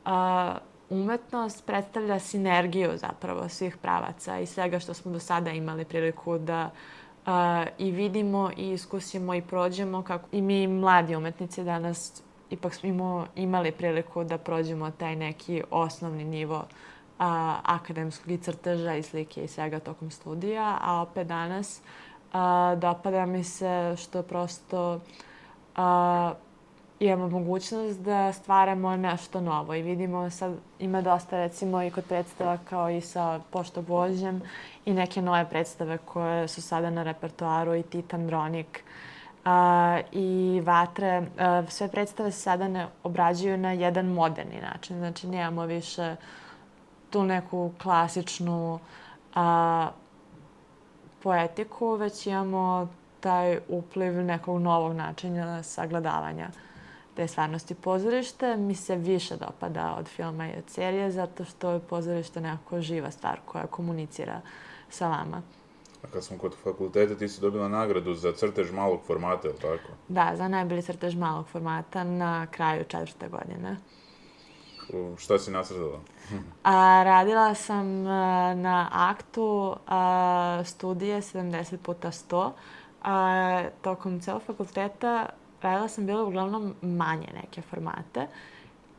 a, 0.05 0.57
umetnost 0.89 1.65
predstavlja 1.65 2.19
sinergiju 2.19 2.91
zapravo 2.98 3.50
svih 3.50 3.77
pravaca 3.77 4.39
i 4.39 4.45
svega 4.45 4.79
što 4.79 4.93
smo 4.93 5.12
do 5.12 5.19
sada 5.19 5.51
imali 5.51 5.86
priliku 5.86 6.38
da 6.38 6.69
uh, 7.25 7.31
i 7.77 7.91
vidimo 7.91 8.51
i 8.57 8.72
iskusimo 8.72 9.34
i 9.34 9.41
prođemo 9.41 10.03
kako 10.03 10.27
i 10.31 10.41
mi 10.41 10.67
mladi 10.67 11.15
umetnici 11.15 11.63
danas 11.63 12.24
ipak 12.50 12.74
smo 12.74 13.27
imali 13.36 13.72
priliku 13.72 14.24
da 14.24 14.38
prođemo 14.38 14.91
taj 14.91 15.15
neki 15.15 15.63
osnovni 15.72 16.24
nivo 16.24 16.65
a, 17.19 17.60
akademskog 17.63 18.31
i 18.31 18.38
crteža 18.38 18.95
i 18.95 19.03
slike 19.03 19.43
i 19.43 19.48
svega 19.48 19.79
tokom 19.79 20.12
studija, 20.12 20.77
a 20.81 21.01
opet 21.01 21.27
danas 21.27 21.81
a, 22.36 22.75
dopada 22.75 23.25
mi 23.25 23.44
se 23.44 23.96
što 23.98 24.24
prosto 24.24 25.00
a, 25.75 26.34
imamo 27.00 27.30
mogućnost 27.30 28.00
da 28.00 28.34
stvaramo 28.34 28.96
nešto 28.96 29.42
novo 29.42 29.74
i 29.74 29.82
vidimo 29.82 30.30
sad 30.30 30.54
ima 30.80 31.01
dosta 31.01 31.38
recimo 31.38 31.84
i 31.84 31.92
kod 31.92 32.04
predstava 32.06 32.58
kao 32.70 32.89
i 32.89 33.01
sa 33.01 33.39
Pošto 33.50 33.82
Božjem 33.82 34.42
i 34.86 34.94
neke 34.94 35.22
nove 35.22 35.50
predstave 35.50 35.98
koje 35.98 36.48
su 36.48 36.62
sada 36.62 36.89
na 36.89 37.04
repertoaru 37.04 37.75
i 37.75 37.84
Titan 37.84 38.27
Bronik 38.27 38.84
a, 39.46 40.00
i 40.12 40.62
Vatre. 40.65 41.24
A, 41.39 41.63
sve 41.70 41.88
predstave 41.88 42.32
se 42.32 42.39
sada 42.39 42.68
ne 42.68 42.88
obrađuju 43.04 43.58
na 43.58 43.72
jedan 43.72 44.06
moderni 44.06 44.62
način. 44.72 44.98
Znači 44.98 45.27
nemamo 45.27 45.65
više 45.65 46.15
tu 47.10 47.24
neku 47.24 47.72
klasičnu 47.82 48.80
a, 49.36 49.89
poetiku, 51.25 51.96
već 51.96 52.27
imamo 52.27 52.88
taj 53.20 53.60
upliv 53.67 54.13
nekog 54.13 54.62
novog 54.62 54.94
načina 54.94 55.63
sagledavanja 55.63 56.50
te 57.15 57.27
stvarnosti 57.27 57.75
pozorište 57.75 58.58
mi 58.58 58.75
se 58.75 58.96
više 58.96 59.36
dopada 59.38 59.96
od 60.00 60.08
filma 60.08 60.48
i 60.48 60.58
od 60.58 60.70
serije 60.70 61.12
zato 61.12 61.46
što 61.46 61.72
je 61.72 61.79
pozorište 61.79 62.41
nekako 62.41 62.82
živa 62.82 63.12
stvar 63.12 63.39
koja 63.46 63.67
komunicira 63.67 64.41
sa 64.89 65.08
vama. 65.08 65.41
A 66.03 66.08
kad 66.13 66.24
smo 66.24 66.38
kod 66.38 66.55
fakulteta, 66.63 67.15
ti 67.15 67.27
si 67.29 67.41
dobila 67.41 67.67
nagradu 67.67 68.13
za 68.13 68.34
crtež 68.34 68.72
malog 68.72 69.00
formata, 69.08 69.48
je 69.48 69.53
li 69.53 69.60
tako? 69.60 69.94
Da, 70.08 70.32
za 70.36 70.48
najbolji 70.48 70.82
crtež 70.82 71.15
malog 71.15 71.48
formata 71.48 72.03
na 72.03 72.48
kraju 72.48 72.84
četvrte 72.84 73.27
godine. 73.29 73.77
Šta 75.18 75.39
si 75.39 75.51
nacrtala? 75.51 76.00
a, 76.63 77.04
radila 77.04 77.56
sam 77.56 78.08
a, 78.08 78.54
na 78.54 78.89
aktu 78.92 79.75
a, 79.88 80.62
studije 80.65 81.22
70 81.22 81.77
puta 81.77 82.12
100. 82.12 82.51
A, 83.04 83.63
tokom 83.82 84.20
celog 84.20 84.42
fakulteta 84.42 85.25
radila 85.62 85.88
sam 85.88 86.06
bila 86.06 86.24
uglavnom 86.24 86.75
manje 86.82 87.27
neke 87.42 87.62
formate. 87.62 88.27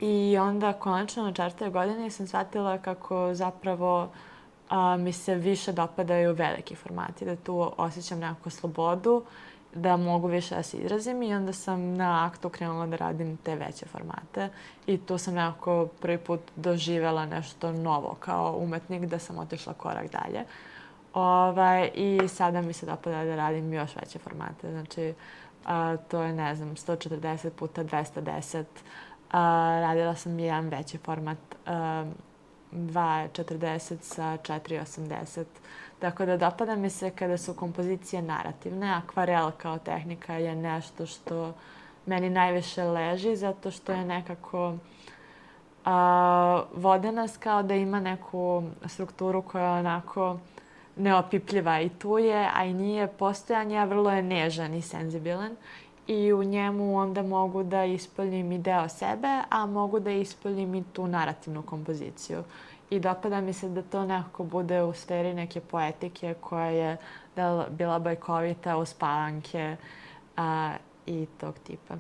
I 0.01 0.39
onda 0.41 0.73
konačno 0.73 1.23
na 1.23 1.33
četvrtoj 1.33 1.71
godini 1.71 2.11
sam 2.11 2.27
shvatila 2.27 2.79
kako 2.79 3.35
zapravo 3.35 4.09
a, 4.69 4.97
mi 4.97 5.13
se 5.13 5.35
više 5.35 5.73
dopadaju 5.73 6.35
veliki 6.35 6.75
formati, 6.75 7.25
da 7.25 7.37
tu 7.37 7.73
osjećam 7.77 8.19
nekakvu 8.19 8.51
slobodu, 8.51 9.23
da 9.75 9.97
mogu 9.97 10.27
više 10.27 10.55
da 10.55 10.63
se 10.63 10.77
izrazim 10.77 11.23
i 11.23 11.35
onda 11.35 11.53
sam 11.53 11.95
na 11.95 12.27
aktu 12.27 12.49
krenula 12.49 12.87
da 12.87 12.97
radim 12.97 13.37
te 13.37 13.57
veće 13.57 13.87
formate 13.87 14.49
i 14.87 14.99
tu 14.99 15.19
sam 15.19 15.35
nekako 15.35 15.89
prvi 16.01 16.19
put 16.19 16.41
doživela 16.57 17.27
nešto 17.27 17.73
novo 17.73 18.17
kao 18.21 18.57
umetnik 18.59 19.05
da 19.05 19.19
sam 19.19 19.39
otišla 19.39 19.73
korak 19.73 20.11
dalje. 20.13 20.45
Ovaj, 21.15 21.91
I 21.95 22.29
sada 22.29 22.63
mi 22.63 22.73
se 22.73 22.87
dopada 22.87 23.25
da 23.25 23.37
radim 23.37 23.73
još 23.73 23.97
veće 23.97 24.19
formate. 24.19 24.71
Znači, 24.71 25.15
a, 25.65 25.97
to 25.97 26.23
je, 26.23 26.33
ne 26.33 26.55
znam, 26.55 26.77
140 26.77 27.51
puta 27.51 27.85
210. 27.85 28.65
A, 29.31 29.41
radila 29.81 30.15
sam 30.15 30.39
jedan 30.39 30.69
veći 30.69 30.99
format, 30.99 31.39
a, 31.67 32.05
2.40 32.73 33.97
sa 34.01 34.23
4.80. 34.23 35.45
Tako 36.07 36.27
da 36.27 36.37
dopada 36.37 36.77
mi 36.77 36.91
se 36.91 37.11
kada 37.11 37.39
su 37.39 37.55
kompozicije 37.55 38.23
narativne. 38.23 38.93
Akvarel 38.95 39.51
kao 39.59 39.79
tehnika 39.79 40.35
je 40.35 40.57
nešto 40.57 41.07
što 41.07 41.53
meni 42.07 42.31
najviše 42.31 42.85
leži 42.85 43.37
zato 43.37 43.71
što 43.71 43.93
je 43.93 44.05
nekako 44.05 44.75
a, 45.85 46.63
vode 46.75 47.13
nas 47.13 47.37
kao 47.37 47.63
da 47.63 47.75
ima 47.75 48.01
neku 48.01 48.63
strukturu 48.85 49.43
koja 49.43 49.65
je 49.65 49.79
onako 49.79 50.39
neopipljiva 50.97 51.81
i 51.81 51.89
tu 51.89 52.19
je, 52.19 52.51
a 52.55 52.65
i 52.65 52.75
nije 52.75 53.07
postojanje, 53.07 53.79
a 53.79 53.85
vrlo 53.85 54.11
je 54.11 54.23
nežan 54.23 54.75
i 54.75 54.83
senzibilan 54.83 55.57
i 56.07 56.33
u 56.33 56.45
njemu 56.45 56.99
onda 56.99 57.23
mogu 57.23 57.63
da 57.63 57.85
ispoljim 57.85 58.53
i 58.53 58.59
deo 58.59 58.89
sebe, 58.89 59.43
a 59.51 59.67
mogu 59.67 60.01
da 60.01 60.11
ispoljim 60.11 60.75
i 60.75 60.85
tu 60.93 61.07
narativnu 61.07 61.63
kompoziciju. 61.63 62.45
I 62.91 63.01
dopada 63.01 63.41
mi 63.41 63.53
se 63.53 63.69
da 63.69 63.83
to 63.83 64.05
nekako 64.05 64.45
bude 64.45 64.83
u 64.83 64.93
sferi 64.93 65.35
neke 65.35 65.61
poetike 65.61 66.35
koja 66.41 66.67
je 66.67 66.97
da 67.37 67.67
bila 67.71 67.99
bajkovita, 67.99 68.77
uspavanke 68.77 69.77
a, 70.37 70.75
i 71.07 71.27
tog 71.41 71.55
tipa. 71.67 71.95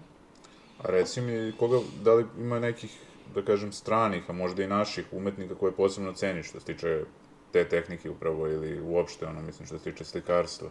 A 0.84 0.90
reci 0.90 1.20
mi, 1.20 1.52
koga, 1.58 1.78
da 2.02 2.14
li 2.14 2.26
ima 2.38 2.60
nekih, 2.60 2.98
da 3.34 3.42
kažem, 3.42 3.72
stranih, 3.72 4.30
a 4.30 4.32
možda 4.32 4.62
i 4.62 4.66
naših 4.66 5.06
umetnika 5.12 5.54
koje 5.54 5.72
posebno 5.72 6.12
ceniš 6.12 6.48
što 6.48 6.60
se 6.60 6.66
tiče 6.66 7.04
te 7.52 7.68
tehnike 7.68 8.10
upravo 8.10 8.48
ili 8.48 8.80
uopšte, 8.80 9.26
ono, 9.26 9.42
mislim, 9.42 9.66
što 9.66 9.78
se 9.78 9.84
tiče 9.84 10.04
slikarstva? 10.04 10.68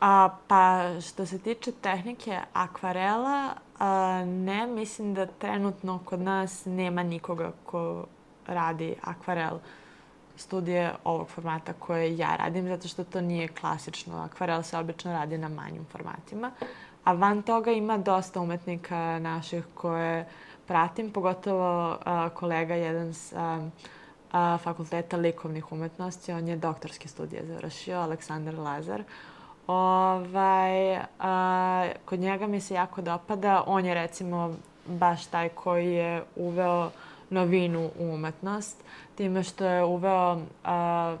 A, 0.00 0.28
pa, 0.48 0.90
što 1.00 1.26
se 1.26 1.38
tiče 1.38 1.72
tehnike 1.72 2.38
akvarela, 2.52 3.54
a, 3.78 4.24
ne, 4.24 4.66
mislim 4.66 5.14
da 5.14 5.26
trenutno 5.26 6.00
kod 6.04 6.20
nas 6.20 6.64
nema 6.64 7.02
nikoga 7.02 7.52
ko 7.64 8.06
radi 8.46 8.94
akvarel 9.02 9.58
studije 10.36 10.94
ovog 11.04 11.28
formata 11.28 11.72
koje 11.72 12.16
ja 12.16 12.36
radim, 12.36 12.68
zato 12.68 12.88
što 12.88 13.04
to 13.04 13.20
nije 13.20 13.48
klasično. 13.48 14.22
Akvarel 14.22 14.62
se 14.62 14.78
obično 14.78 15.12
radi 15.12 15.38
na 15.38 15.48
manjim 15.48 15.84
formatima. 15.92 16.50
A 17.04 17.12
van 17.12 17.42
toga 17.42 17.70
ima 17.70 17.98
dosta 17.98 18.40
umetnika 18.40 19.18
naših 19.18 19.64
koje 19.74 20.28
pratim, 20.66 21.10
pogotovo 21.10 21.98
a, 22.04 22.28
kolega 22.28 22.74
jedan 22.74 23.14
sa 23.14 23.60
a, 24.32 24.58
Fakulteta 24.58 25.16
likovnih 25.16 25.72
umetnosti. 25.72 26.32
On 26.32 26.48
je 26.48 26.56
doktorske 26.56 27.08
studije 27.08 27.46
završio, 27.46 28.00
Aleksandar 28.00 28.54
Lazar. 28.54 29.02
Ovaj, 29.66 30.96
a, 31.18 31.88
kod 32.04 32.20
njega 32.20 32.46
mi 32.46 32.60
se 32.60 32.74
jako 32.74 33.02
dopada. 33.02 33.62
On 33.66 33.84
je 33.84 33.94
recimo 33.94 34.54
baš 34.86 35.26
taj 35.26 35.48
koji 35.48 35.92
je 35.92 36.24
uveo 36.36 36.90
novinu 37.30 37.90
u 37.98 38.04
umetnost, 38.04 38.84
time 39.14 39.42
što 39.42 39.64
je 39.64 39.84
uveo 39.84 40.40
a, 40.64 41.16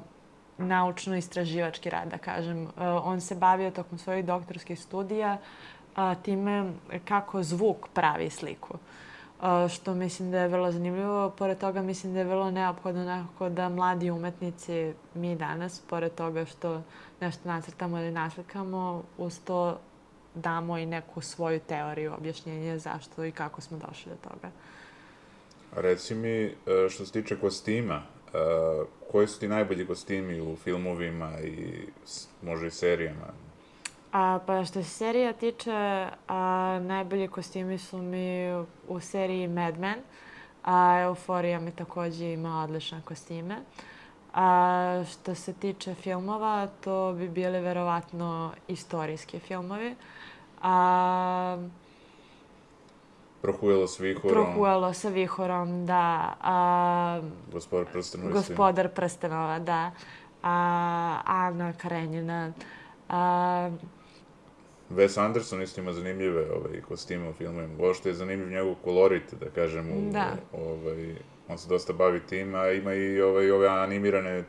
naučno-istraživački 0.58 1.90
rad, 1.90 2.08
da 2.08 2.18
kažem. 2.18 2.68
A, 2.76 3.00
on 3.04 3.20
se 3.20 3.34
bavio 3.34 3.70
tokom 3.70 3.98
svojih 3.98 4.24
doktorskih 4.24 4.80
studija 4.80 5.38
a, 5.96 6.14
time 6.14 6.72
kako 7.04 7.42
zvuk 7.42 7.88
pravi 7.94 8.30
sliku 8.30 8.78
što 9.68 9.94
mislim 9.94 10.30
da 10.30 10.38
je 10.38 10.48
vrlo 10.48 10.72
zanimljivo. 10.72 11.30
Pored 11.30 11.58
toga 11.58 11.82
mislim 11.82 12.12
da 12.12 12.18
je 12.18 12.24
vrlo 12.24 12.50
neophodno 12.50 13.04
nekako 13.04 13.48
da 13.48 13.68
mladi 13.68 14.10
umetnici, 14.10 14.94
mi 15.14 15.36
danas, 15.36 15.80
pored 15.80 16.14
toga 16.14 16.44
što 16.44 16.82
nešto 17.20 17.48
nacrtamo 17.48 17.98
ili 17.98 18.10
naslikamo, 18.10 19.02
uz 19.18 19.40
to 19.44 19.78
damo 20.34 20.78
i 20.78 20.86
neku 20.86 21.20
svoju 21.20 21.60
teoriju, 21.60 22.14
objašnjenje 22.18 22.78
zašto 22.78 23.24
i 23.24 23.32
kako 23.32 23.60
smo 23.60 23.78
došli 23.78 24.12
do 24.12 24.28
toga. 24.28 24.50
Reci 25.72 26.14
mi, 26.14 26.44
e, 26.44 26.52
što 26.90 27.06
se 27.06 27.12
tiče 27.12 27.40
kostima, 27.40 27.94
e, 27.94 28.38
koji 29.12 29.26
su 29.26 29.40
ti 29.40 29.48
najbolji 29.48 29.86
kostimi 29.86 30.40
u 30.40 30.56
filmovima 30.56 31.32
i 31.44 31.86
možda 32.42 32.66
i 32.66 32.70
serijama? 32.70 33.26
A, 34.12 34.38
pa 34.46 34.64
što 34.64 34.82
se 34.82 34.90
serija 34.90 35.32
tiče, 35.32 36.08
a, 36.28 36.80
najbolji 36.82 37.28
kostimi 37.28 37.78
su 37.78 37.98
mi 37.98 38.54
u, 38.88 39.00
seriji 39.00 39.48
Mad 39.48 39.78
Men. 39.78 39.98
A 40.64 41.00
Euforija 41.00 41.60
mi 41.60 41.70
takođe 41.70 42.32
ima 42.32 42.62
odlične 42.62 43.00
kostime. 43.04 43.56
A 44.34 45.04
što 45.10 45.34
se 45.34 45.52
tiče 45.52 45.94
filmova, 45.94 46.68
to 46.80 47.12
bi 47.12 47.28
bili 47.28 47.60
verovatno 47.60 48.52
istorijski 48.68 49.38
filmovi. 49.38 49.94
A, 50.62 51.58
Prohujelo 53.46 53.86
s 53.86 54.00
vihorom. 54.00 54.30
Prohujelo 54.32 54.90
sa 54.92 55.08
vihorom, 55.08 55.86
da. 55.86 56.34
A, 56.40 57.20
Gospodar 57.52 57.86
prstenova. 57.92 58.30
Gospodar 58.32 58.88
prstenova, 58.88 59.58
da. 59.58 59.90
a, 60.42 61.20
Ana 61.24 61.72
Karenjina. 61.72 62.52
A, 63.08 63.70
Wes 64.90 65.18
Anderson 65.18 65.62
isto 65.62 65.80
ima 65.80 65.92
zanimljive 65.92 66.50
ovaj, 66.50 66.80
kostime 66.88 67.28
u 67.28 67.32
filmovima. 67.32 67.74
Ovo 67.84 67.94
što 67.94 68.08
je 68.08 68.14
zanimljiv 68.14 68.50
njegov 68.50 68.74
kolorit, 68.84 69.34
da 69.34 69.46
kažem, 69.50 69.90
u, 69.90 70.12
Da. 70.12 70.36
ovaj, 70.52 71.14
on 71.48 71.58
se 71.58 71.68
dosta 71.68 71.92
bavi 71.92 72.20
tim, 72.20 72.54
a 72.54 72.70
ima 72.70 72.94
i 72.94 73.20
ovaj, 73.20 73.50
ove 73.50 73.68
animirane 73.68 74.44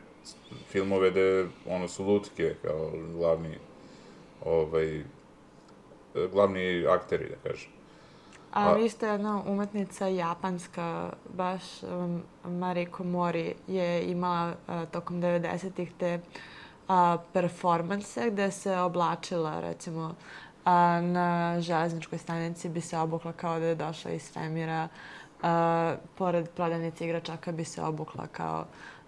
filmove 0.68 1.10
gde 1.10 1.46
ono 1.68 1.88
su 1.88 2.04
lutke 2.04 2.54
kao 2.62 2.90
glavni 3.16 3.58
ovaj, 4.44 5.02
glavni 6.32 6.86
akteri, 6.86 7.28
da 7.28 7.50
kažem. 7.50 7.70
A, 8.52 8.72
A- 8.74 8.78
isto 8.78 9.06
jedna 9.06 9.42
umetnica 9.46 10.06
japanska, 10.06 11.10
baš 11.34 11.62
um, 11.82 12.22
Mariko 12.44 13.04
Mori 13.04 13.54
je 13.66 14.10
imala 14.10 14.54
uh, 14.68 14.88
tokom 14.88 15.22
90-ih 15.22 15.92
te 15.98 16.20
uh, 16.88 16.94
performanse 17.32 18.30
gde 18.30 18.50
se 18.50 18.78
oblačila, 18.78 19.60
recimo, 19.60 20.04
uh, 20.04 20.14
na 21.02 21.56
železničkoj 21.60 22.18
stanici 22.18 22.68
bi 22.68 22.80
se 22.80 22.98
obukla 22.98 23.32
kao 23.32 23.58
da 23.58 23.66
je 23.66 23.74
došla 23.74 24.10
iz 24.10 24.22
svemira, 24.22 24.88
uh, 25.42 25.48
pored 26.14 26.48
prodavnice 26.50 27.04
igračaka 27.04 27.52
bi 27.52 27.64
se 27.64 27.82
obukla 27.82 28.26
kao 28.26 28.64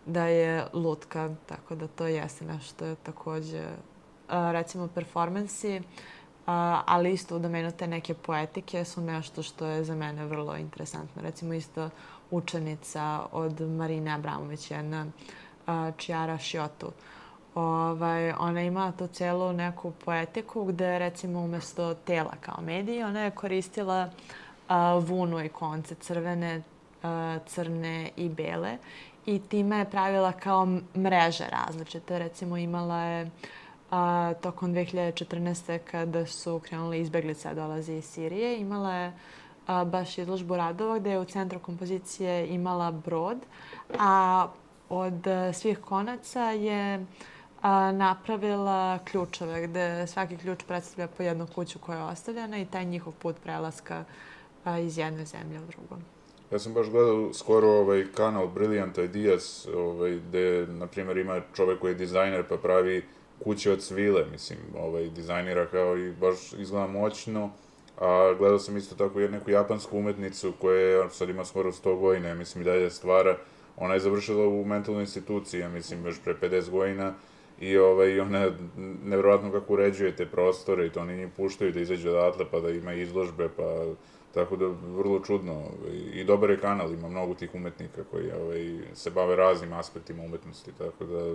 da 0.06 0.26
je 0.26 0.64
lutka, 0.72 1.30
tako 1.46 1.74
da 1.74 1.86
to 1.86 2.06
jeste 2.06 2.44
nešto 2.44 2.84
je 2.86 2.94
takođe, 2.94 3.64
uh, 4.28 4.50
recimo, 4.52 4.88
performansi, 4.88 5.76
A, 5.76 5.82
ali 6.86 7.12
isto 7.12 7.36
u 7.36 7.38
domenu 7.38 7.72
te 7.72 7.86
neke 7.86 8.14
poetike 8.14 8.84
su 8.84 9.00
nešto 9.00 9.42
što 9.42 9.66
je 9.66 9.84
za 9.84 9.94
mene 9.94 10.26
vrlo 10.26 10.56
interesantno. 10.56 11.22
Recimo 11.22 11.54
isto 11.54 11.90
učenica 12.30 13.26
od 13.32 13.60
Marine 13.60 14.10
Abramović, 14.12 14.70
jedna 14.70 15.06
a, 15.66 15.92
Čiara 15.96 16.38
Šiotu. 16.38 16.92
Ovaj, 17.54 18.32
ona 18.32 18.62
ima 18.62 18.92
tu 18.92 19.06
celu 19.06 19.52
neku 19.52 19.92
poetiku 20.04 20.64
gde 20.64 20.98
recimo 20.98 21.40
umesto 21.40 21.94
tela 21.94 22.32
kao 22.40 22.62
mediji 22.62 23.02
ona 23.02 23.20
je 23.20 23.30
koristila 23.30 24.10
a, 24.68 24.94
vunu 24.94 25.44
i 25.44 25.48
konce 25.48 25.94
crvene, 25.94 26.62
a, 27.02 27.38
crne 27.46 28.10
i 28.16 28.28
bele 28.28 28.78
i 29.26 29.38
time 29.38 29.78
je 29.78 29.90
pravila 29.90 30.32
kao 30.32 30.66
mreže 30.96 31.44
različite. 31.50 32.18
Recimo 32.18 32.56
imala 32.56 33.02
je 33.02 33.30
a, 33.90 34.34
tokom 34.40 34.74
2014. 34.74 35.78
kada 35.90 36.26
su 36.26 36.58
krenule 36.58 37.00
izbeglice 37.00 37.48
da 37.48 37.54
dolaze 37.54 37.96
iz 37.96 38.04
Sirije, 38.04 38.60
imala 38.60 38.94
je 38.94 39.12
a, 39.66 39.84
baš 39.84 40.18
izložbu 40.18 40.56
radova 40.56 40.98
gde 40.98 41.10
je 41.10 41.18
u 41.18 41.24
centru 41.24 41.58
kompozicije 41.58 42.48
imala 42.48 42.90
brod, 42.90 43.38
a 43.98 44.46
od 44.88 45.26
a, 45.26 45.52
svih 45.52 45.78
konaca 45.78 46.40
je 46.40 47.06
a, 47.62 47.92
napravila 47.92 48.98
ključeve 49.04 49.66
gde 49.66 50.06
svaki 50.06 50.36
ključ 50.36 50.62
predstavlja 50.68 51.08
po 51.16 51.22
jednu 51.22 51.46
kuću 51.54 51.78
koja 51.78 51.98
je 51.98 52.04
ostavljena 52.04 52.58
i 52.58 52.66
taj 52.66 52.84
njihov 52.84 53.12
put 53.12 53.36
prelaska 53.42 54.04
a, 54.64 54.78
iz 54.78 54.98
jedne 54.98 55.24
zemlje 55.24 55.60
u 55.60 55.66
drugu. 55.66 56.02
Ja 56.50 56.58
sam 56.58 56.74
baš 56.74 56.88
gledao 56.88 57.32
skoro 57.32 57.68
ovaj 57.68 58.06
kanal 58.14 58.46
Brilliant 58.48 58.98
Ideas, 58.98 59.68
ovaj, 59.76 60.18
gde, 60.28 60.66
na 60.68 60.86
primjer, 60.86 61.16
ima 61.16 61.40
čovek 61.54 61.80
koji 61.80 61.90
je 61.90 61.94
dizajner 61.94 62.44
pa 62.48 62.56
pravi 62.56 63.04
kuće 63.44 63.72
od 63.72 63.82
svile, 63.82 64.24
mislim, 64.32 64.58
ovaj, 64.78 65.08
dizajnira 65.08 65.66
kao 65.66 65.98
i 65.98 66.12
baš 66.12 66.52
izgleda 66.52 66.86
moćno. 66.86 67.50
A 68.00 68.34
gledao 68.38 68.58
sam 68.58 68.76
isto 68.76 68.94
tako 68.94 69.20
jednu 69.20 69.38
neku 69.38 69.50
japansku 69.50 69.98
umetnicu 69.98 70.52
koja 70.60 70.80
je, 70.80 71.10
sad 71.10 71.28
ima 71.28 71.44
skoro 71.44 71.72
100 71.72 72.00
godina, 72.00 72.34
mislim 72.34 72.62
i 72.62 72.64
dalje 72.64 72.90
stvara. 72.90 73.36
Ona 73.76 73.94
je 73.94 74.00
završila 74.00 74.48
u 74.48 74.64
mentalnoj 74.64 75.00
instituciji, 75.02 75.60
ja 75.60 75.68
mislim, 75.68 76.06
još 76.06 76.20
pre 76.24 76.34
50 76.42 76.70
godina. 76.70 77.14
I 77.60 77.78
ovaj, 77.78 78.20
ona 78.20 78.50
nevjerojatno 79.04 79.52
kako 79.52 79.72
uređuje 79.72 80.16
te 80.16 80.26
prostore 80.26 80.86
i 80.86 80.90
to 80.90 81.00
oni 81.00 81.16
njih 81.16 81.28
puštaju 81.36 81.72
da 81.72 81.80
izađe 81.80 82.10
odatle 82.10 82.44
pa 82.50 82.60
da 82.60 82.70
ima 82.70 82.92
izložbe, 82.92 83.48
pa 83.56 83.84
Tako 84.34 84.56
da, 84.56 84.66
vrlo 84.96 85.20
čudno. 85.20 85.52
ovaj, 85.52 85.96
I 86.12 86.24
dobar 86.24 86.50
je 86.50 86.60
kanal, 86.60 86.92
ima 86.92 87.08
mnogo 87.08 87.34
tih 87.34 87.54
umetnika 87.54 88.04
koji 88.10 88.32
ovaj, 88.32 88.78
se 88.94 89.10
bave 89.10 89.36
raznim 89.36 89.72
aspektima 89.72 90.22
umetnosti, 90.22 90.72
tako 90.78 91.04
da, 91.04 91.34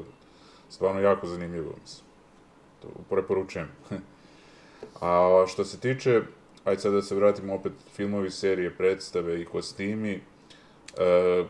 stvarno 0.70 1.02
jako 1.02 1.28
zanimljivo, 1.28 1.74
mislim. 1.82 2.06
To 2.82 2.88
preporučujem. 3.10 3.68
A 5.02 5.46
što 5.48 5.66
se 5.66 5.80
tiče, 5.80 6.22
ajde 6.64 6.82
sad 6.82 6.94
da 6.94 7.02
se 7.02 7.16
vratimo 7.16 7.54
opet 7.56 7.72
filmovi, 7.94 8.32
serije, 8.32 8.70
predstave 8.70 9.42
i 9.42 9.46
kostimi, 9.46 10.22
e, 10.98 11.44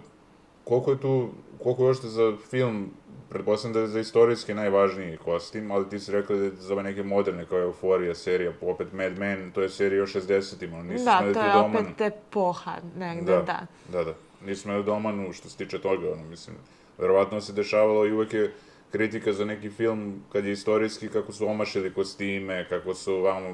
koliko 0.64 0.92
je 0.92 1.00
tu, 1.00 1.30
koliko 1.64 1.88
još 1.88 2.02
te 2.02 2.08
za 2.08 2.34
film, 2.50 2.90
pretpostavljam 3.30 3.74
da 3.74 3.80
je 3.80 3.88
za 3.88 4.00
istorijski 4.00 4.54
najvažniji 4.54 5.18
kostim, 5.18 5.72
ali 5.72 5.90
ti 5.90 6.00
si 6.00 6.12
rekla 6.12 6.36
da 6.36 6.44
je 6.44 6.52
za 6.52 6.74
ove 6.74 6.84
neke 6.84 7.04
moderne, 7.04 7.46
kao 7.46 7.60
Euforija 7.60 8.16
serija, 8.16 8.52
opet 8.62 8.94
Mad 8.94 9.18
Men, 9.18 9.52
to 9.52 9.62
je 9.62 9.70
serija 9.70 10.00
još 10.00 10.14
60-ima, 10.14 10.84
nisu 10.84 11.06
Da, 11.06 11.18
smeli 11.18 11.34
to 11.34 11.40
tu 11.40 11.46
je 11.46 11.52
da 11.52 11.60
omanu. 11.60 11.80
opet 11.88 12.02
epoha 12.02 12.76
negde, 12.98 13.32
Da. 13.32 13.42
da. 13.42 13.66
Da, 13.92 14.04
da. 14.04 14.14
Nisu 14.46 14.62
smeli 14.62 14.84
da 14.84 14.94
omanu 14.94 15.34
što 15.34 15.50
se 15.50 15.58
tiče 15.58 15.80
toga, 15.80 16.12
ono, 16.12 16.24
mislim, 16.24 16.56
verovatno 16.98 17.42
se 17.42 17.54
dešavalo 17.54 18.06
i 18.06 18.12
uvek 18.12 18.34
je 18.34 18.54
kritika 18.96 19.34
za 19.34 19.46
neki 19.46 19.70
film 19.70 20.24
kad 20.32 20.46
je 20.46 20.52
istorijski, 20.52 21.10
kako 21.10 21.32
su 21.32 21.48
omašili 21.48 21.94
kostime, 21.94 22.66
kako 22.70 22.94
su, 22.94 23.22
vamo, 23.22 23.50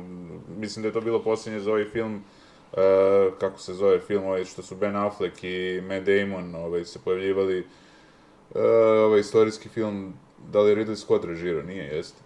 mislim 0.58 0.84
da 0.84 0.90
je 0.90 0.94
to 0.94 1.02
bilo 1.02 1.24
posljednje 1.24 1.60
za 1.60 1.72
ovaj 1.72 1.86
film, 1.86 2.16
uh, 2.16 2.80
kako 3.40 3.60
se 3.60 3.74
zove 3.74 4.00
film, 4.00 4.24
ovaj, 4.26 4.46
što 4.46 4.62
su 4.62 4.76
Ben 4.76 4.96
Affleck 4.96 5.44
i 5.44 5.82
Matt 5.82 6.06
Damon 6.06 6.56
ovaj, 6.56 6.86
se 6.86 7.00
pojavljivali, 7.04 7.60
uh, 7.60 8.62
ovaj 9.06 9.20
istorijski 9.20 9.70
film, 9.70 10.14
da 10.52 10.62
li 10.62 10.70
je 10.70 10.76
Ridley 10.76 10.96
Scott 10.96 11.26
režirao, 11.26 11.64
nije, 11.64 11.84
jeste. 11.84 12.22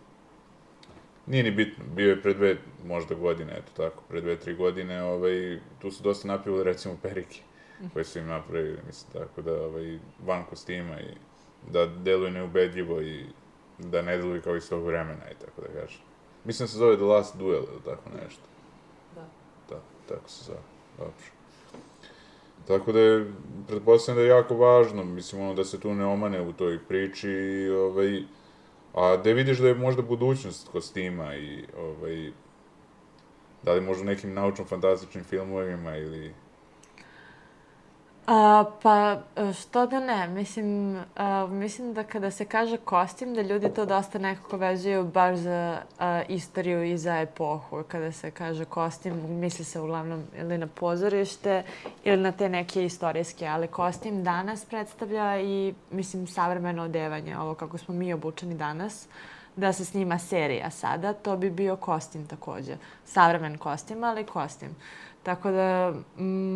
Nije 1.25 1.43
ni 1.43 1.51
bitno, 1.51 1.84
bio 1.95 2.10
je 2.10 2.21
pre 2.21 2.34
dve, 2.34 2.58
možda 2.86 3.15
godine, 3.15 3.54
eto 3.58 3.71
tako, 3.84 4.04
pre 4.10 4.21
dve, 4.21 4.36
tri 4.36 4.56
godine, 4.56 5.04
ovaj, 5.04 5.60
tu 5.80 5.91
su 5.91 6.04
dosta 6.04 6.28
napivali 6.28 6.63
recimo 6.63 6.97
perike, 7.01 7.39
koje 7.93 8.06
su 8.06 8.19
im 8.19 8.28
napravili, 8.28 8.78
mislim, 8.88 9.13
tako 9.13 9.41
da, 9.41 9.65
ovaj, 9.65 9.99
van 10.25 10.43
kostima 10.49 10.99
i 11.01 11.15
da 11.71 11.86
deluju 11.86 12.32
neubedljivo 12.32 13.01
i 13.01 13.25
da 13.80 14.01
ne 14.01 14.17
deluju 14.17 14.41
kao 14.41 14.56
iz 14.56 14.69
tog 14.69 14.86
vremena 14.86 15.32
i 15.32 15.45
tako 15.45 15.62
da 15.62 15.82
kažem. 15.82 15.99
Mislim 16.43 16.65
da 16.65 16.71
se 16.71 16.78
zove 16.78 16.95
The 16.95 17.06
Last 17.06 17.38
Duel 17.38 17.63
ili 17.73 17.82
tako 17.86 18.10
nešto. 18.23 18.41
Da. 19.15 19.28
Da, 19.69 19.82
tako 20.08 20.30
se 20.30 20.43
zove, 20.43 20.60
dobro. 20.97 21.13
Tako 22.67 22.91
da 22.91 22.99
je, 22.99 23.34
pretpostavljam 23.67 24.17
da 24.17 24.23
je 24.23 24.38
jako 24.38 24.56
važno, 24.56 25.04
mislim, 25.04 25.41
ono, 25.41 25.54
da 25.54 25.63
se 25.65 25.80
tu 25.80 25.93
ne 25.93 26.06
omane 26.06 26.41
u 26.41 26.54
toj 26.54 26.80
priči 26.88 27.30
i, 27.30 27.69
ovaj, 27.69 28.23
a 28.93 29.17
da 29.17 29.32
vidiš 29.32 29.58
da 29.58 29.67
je 29.67 29.75
možda 29.75 30.01
budućnost 30.01 30.67
kostima 30.67 31.36
i, 31.36 31.63
ovaj, 31.78 32.32
da 33.63 33.73
li 33.73 33.82
možda 33.82 34.04
nekim 34.04 34.34
naučno-fantastičnim 34.34 35.23
filmovima 35.23 35.97
ili... 35.97 36.34
A, 38.27 38.65
pa, 38.81 39.17
što 39.53 39.85
da 39.85 39.99
ne? 39.99 40.27
Mislim, 40.27 40.99
a, 41.15 41.47
mislim 41.47 41.93
da 41.93 42.03
kada 42.03 42.31
se 42.31 42.45
kaže 42.45 42.77
kostim, 42.77 43.33
da 43.33 43.41
ljudi 43.41 43.69
to 43.69 43.85
dosta 43.85 44.19
nekako 44.19 44.57
vezuju 44.57 45.03
baš 45.03 45.38
za 45.38 45.81
a, 45.99 46.21
istoriju 46.29 46.83
i 46.83 46.97
za 46.97 47.19
epohu. 47.19 47.83
Kada 47.88 48.11
se 48.11 48.31
kaže 48.31 48.65
kostim, 48.65 49.39
misli 49.39 49.65
se 49.65 49.79
uglavnom 49.79 50.23
ili 50.38 50.57
na 50.57 50.67
pozorište 50.67 51.63
ili 52.03 52.17
na 52.17 52.31
te 52.31 52.49
neke 52.49 52.85
istorijske, 52.85 53.47
ali 53.47 53.67
kostim 53.67 54.23
danas 54.23 54.65
predstavlja 54.65 55.41
i, 55.41 55.73
mislim, 55.91 56.27
savremeno 56.27 56.83
odevanje, 56.83 57.38
ovo 57.38 57.53
kako 57.53 57.77
smo 57.77 57.95
mi 57.95 58.13
obučeni 58.13 58.55
danas, 58.55 59.07
da 59.55 59.73
se 59.73 59.85
snima 59.85 60.19
serija 60.19 60.69
sada, 60.69 61.13
to 61.13 61.38
bi 61.38 61.49
bio 61.49 61.75
kostim 61.75 62.27
takođe. 62.27 62.77
Savremen 63.05 63.57
kostim, 63.57 64.03
ali 64.03 64.23
kostim. 64.25 64.75
Tako 65.25 65.51
da 65.51 65.93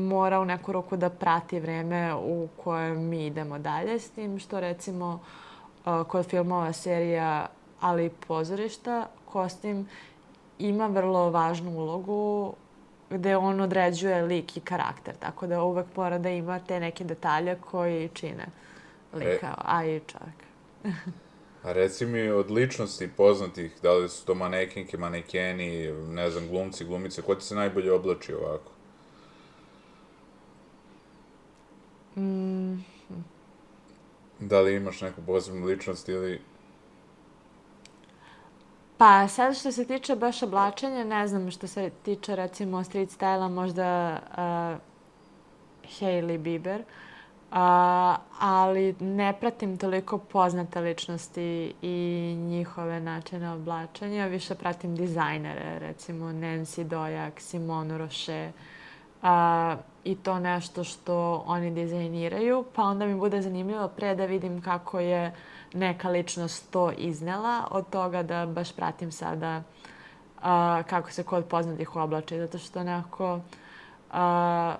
mora 0.10 0.39
u 0.39 0.45
neku 0.45 0.71
roku 0.71 0.97
da 0.97 1.10
prati 1.10 1.60
vreme 1.60 2.15
u 2.15 2.47
kojem 2.63 3.03
mi 3.03 3.25
idemo 3.25 3.60
dalje, 3.60 3.99
s 3.99 4.10
tim 4.10 4.39
što 4.39 4.60
recimo 4.60 5.19
a, 5.86 6.03
kod 6.03 6.25
filmova, 6.25 6.73
serija, 6.73 7.47
ali 7.82 8.05
i 8.05 8.12
pozorišta, 8.27 9.08
kostim 9.25 9.88
ima 10.60 10.88
vrlo 10.88 11.29
važnu 11.29 11.71
ulogu 11.71 12.53
gde 13.10 13.38
on 13.38 13.62
određuje 13.62 14.21
lik 14.21 14.58
i 14.58 14.60
karakter, 14.60 15.15
tako 15.19 15.47
da 15.47 15.63
uvek 15.63 15.86
mora 15.95 16.17
da 16.17 16.29
ima 16.29 16.60
te 16.60 16.79
neke 16.79 17.03
detalje 17.03 17.55
koji 17.71 18.10
čine 18.13 18.45
lika, 19.13 19.53
a 19.58 19.86
i 19.86 19.99
čovjeka. 19.99 20.45
A 21.63 21.72
reci 21.72 22.06
mi 22.06 22.30
od 22.30 22.52
ličnosti 22.52 23.10
poznatih, 23.17 23.72
da 23.84 23.93
li 23.93 24.10
su 24.10 24.26
to 24.26 24.36
manekinke, 24.36 24.98
manekeni, 24.98 25.91
ne 25.91 26.30
znam, 26.32 26.48
glumci, 26.50 26.86
glumice, 26.86 27.22
ko 27.22 27.36
ti 27.36 27.45
se 27.45 27.56
najbolje 27.56 27.91
oblači 27.91 28.34
ovako? 28.34 28.72
Mm, 32.15 32.84
Da 34.39 34.62
li 34.62 34.76
imaš 34.76 35.02
neku 35.02 35.22
posebnu 35.26 35.65
ličnost 35.65 36.10
ili... 36.10 36.41
Pa 38.98 39.28
sad 39.28 39.56
što 39.58 39.72
se 39.72 39.86
tiče 39.86 40.15
baš 40.15 40.43
oblačenja, 40.43 41.04
ne 41.04 41.28
znam 41.28 41.52
što 41.52 41.67
se 41.67 41.91
tiče 42.04 42.36
recimo 42.36 42.84
street 42.84 43.10
styla 43.10 43.50
možda 43.50 44.19
uh, 44.32 44.82
Hailey 46.00 46.38
Bieber. 46.38 46.84
A, 47.51 48.15
ali 48.39 48.95
ne 48.99 49.33
pratim 49.39 49.77
toliko 49.77 50.17
poznate 50.17 50.79
ličnosti 50.79 51.73
i 51.81 52.35
njihove 52.39 52.99
načine 52.99 53.51
oblačenja, 53.51 54.25
više 54.25 54.55
pratim 54.55 54.95
dizajnere, 54.95 55.79
recimo 55.79 56.25
Nancy 56.25 56.83
Dojak, 56.83 57.39
Simone 57.39 57.97
Roche, 57.97 58.51
a, 59.21 59.75
i 60.03 60.15
to 60.15 60.39
nešto 60.39 60.83
što 60.83 61.43
oni 61.47 61.71
dizajniraju, 61.71 62.65
pa 62.75 62.83
onda 62.83 63.05
mi 63.05 63.15
bude 63.15 63.41
zanimljivo 63.41 63.88
pre 63.88 64.15
da 64.15 64.25
vidim 64.25 64.62
kako 64.62 64.99
je 64.99 65.35
neka 65.73 66.09
ličnost 66.09 66.71
to 66.71 66.91
iznela, 66.91 67.67
od 67.71 67.89
toga 67.89 68.23
da 68.23 68.45
baš 68.45 68.71
pratim 68.75 69.12
sada 69.12 69.63
a, 70.41 70.83
kako 70.89 71.12
se 71.12 71.23
kod 71.23 71.45
poznatih 71.45 71.95
oblači, 71.95 72.38
zato 72.38 72.57
što 72.57 72.83
nekako 72.83 73.39
a, 74.12 74.75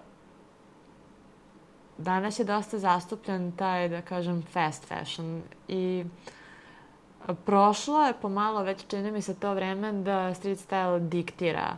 danas 1.99 2.39
je 2.39 2.45
dosta 2.45 2.79
zastupljen 2.79 3.51
taj, 3.51 3.89
da 3.89 4.01
kažem, 4.01 4.43
fast 4.53 4.85
fashion 4.88 5.41
i 5.67 6.05
prošlo 7.45 8.05
je 8.05 8.13
pomalo, 8.21 8.63
već 8.63 8.85
čini 8.88 9.12
mi 9.12 9.21
se 9.21 9.35
to 9.35 9.53
vreme 9.53 9.91
da 9.91 10.33
street 10.33 10.59
style 10.59 11.09
diktira 11.09 11.77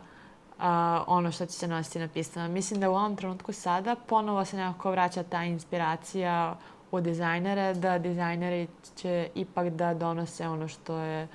uh, 0.58 0.64
ono 1.06 1.32
što 1.32 1.46
će 1.46 1.52
se 1.52 1.68
nositi 1.68 1.98
na 1.98 2.08
pistama. 2.08 2.48
Mislim 2.48 2.80
da 2.80 2.90
u 2.90 2.94
ovom 2.94 3.16
trenutku 3.16 3.52
sada 3.52 3.96
ponovo 4.06 4.44
se 4.44 4.56
nekako 4.56 4.90
vraća 4.90 5.22
ta 5.22 5.44
inspiracija 5.44 6.56
u 6.90 7.00
dizajnere, 7.00 7.74
da 7.74 7.98
dizajneri 7.98 8.68
će 8.96 9.28
ipak 9.34 9.68
da 9.68 9.94
donose 9.94 10.48
ono 10.48 10.68
što 10.68 10.96
je 10.98 11.28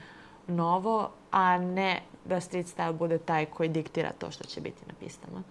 novo, 0.48 1.10
a 1.32 1.58
ne 1.58 2.02
da 2.26 2.42
street 2.42 2.68
style 2.68 2.94
bude 2.94 3.18
taj 3.18 3.46
koji 3.46 3.70
diktira 3.70 4.12
to 4.20 4.32
što 4.32 4.44
će 4.44 4.62
biti 4.62 4.82
na 4.88 4.94
pistama. 5.00 5.44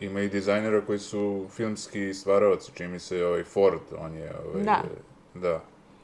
Ima 0.00 0.20
i 0.20 0.28
dizajnera 0.28 0.80
koji 0.86 0.98
su 0.98 1.46
filmski 1.50 2.14
stvaravac, 2.14 2.70
čini 2.74 2.88
mi 2.88 2.98
se 2.98 3.26
ovaj 3.26 3.44
Ford, 3.44 3.80
on 3.98 4.14
je... 4.14 4.32
Ovaj, 4.46 4.64
Da. 4.64 4.82
Da. 5.34 5.62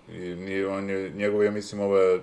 I 0.08 0.34
nije, 0.34 0.68
on 0.68 0.90
je, 0.90 1.10
njegov, 1.10 1.44
ja 1.44 1.50
mislim, 1.50 1.80
je 1.80 2.20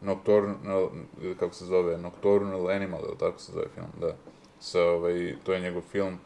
Nocturnal, 0.00 0.90
kako 1.38 1.54
se 1.54 1.64
zove, 1.64 1.98
Nocturnal 1.98 2.70
Animal, 2.70 3.00
ili 3.08 3.18
tako 3.18 3.38
se 3.38 3.52
zove 3.52 3.66
film, 3.74 3.86
da. 4.00 4.16
Sa, 4.60 4.82
ovaj, 4.82 5.34
to 5.44 5.52
je 5.52 5.60
njegov 5.60 5.82
film. 5.82 6.18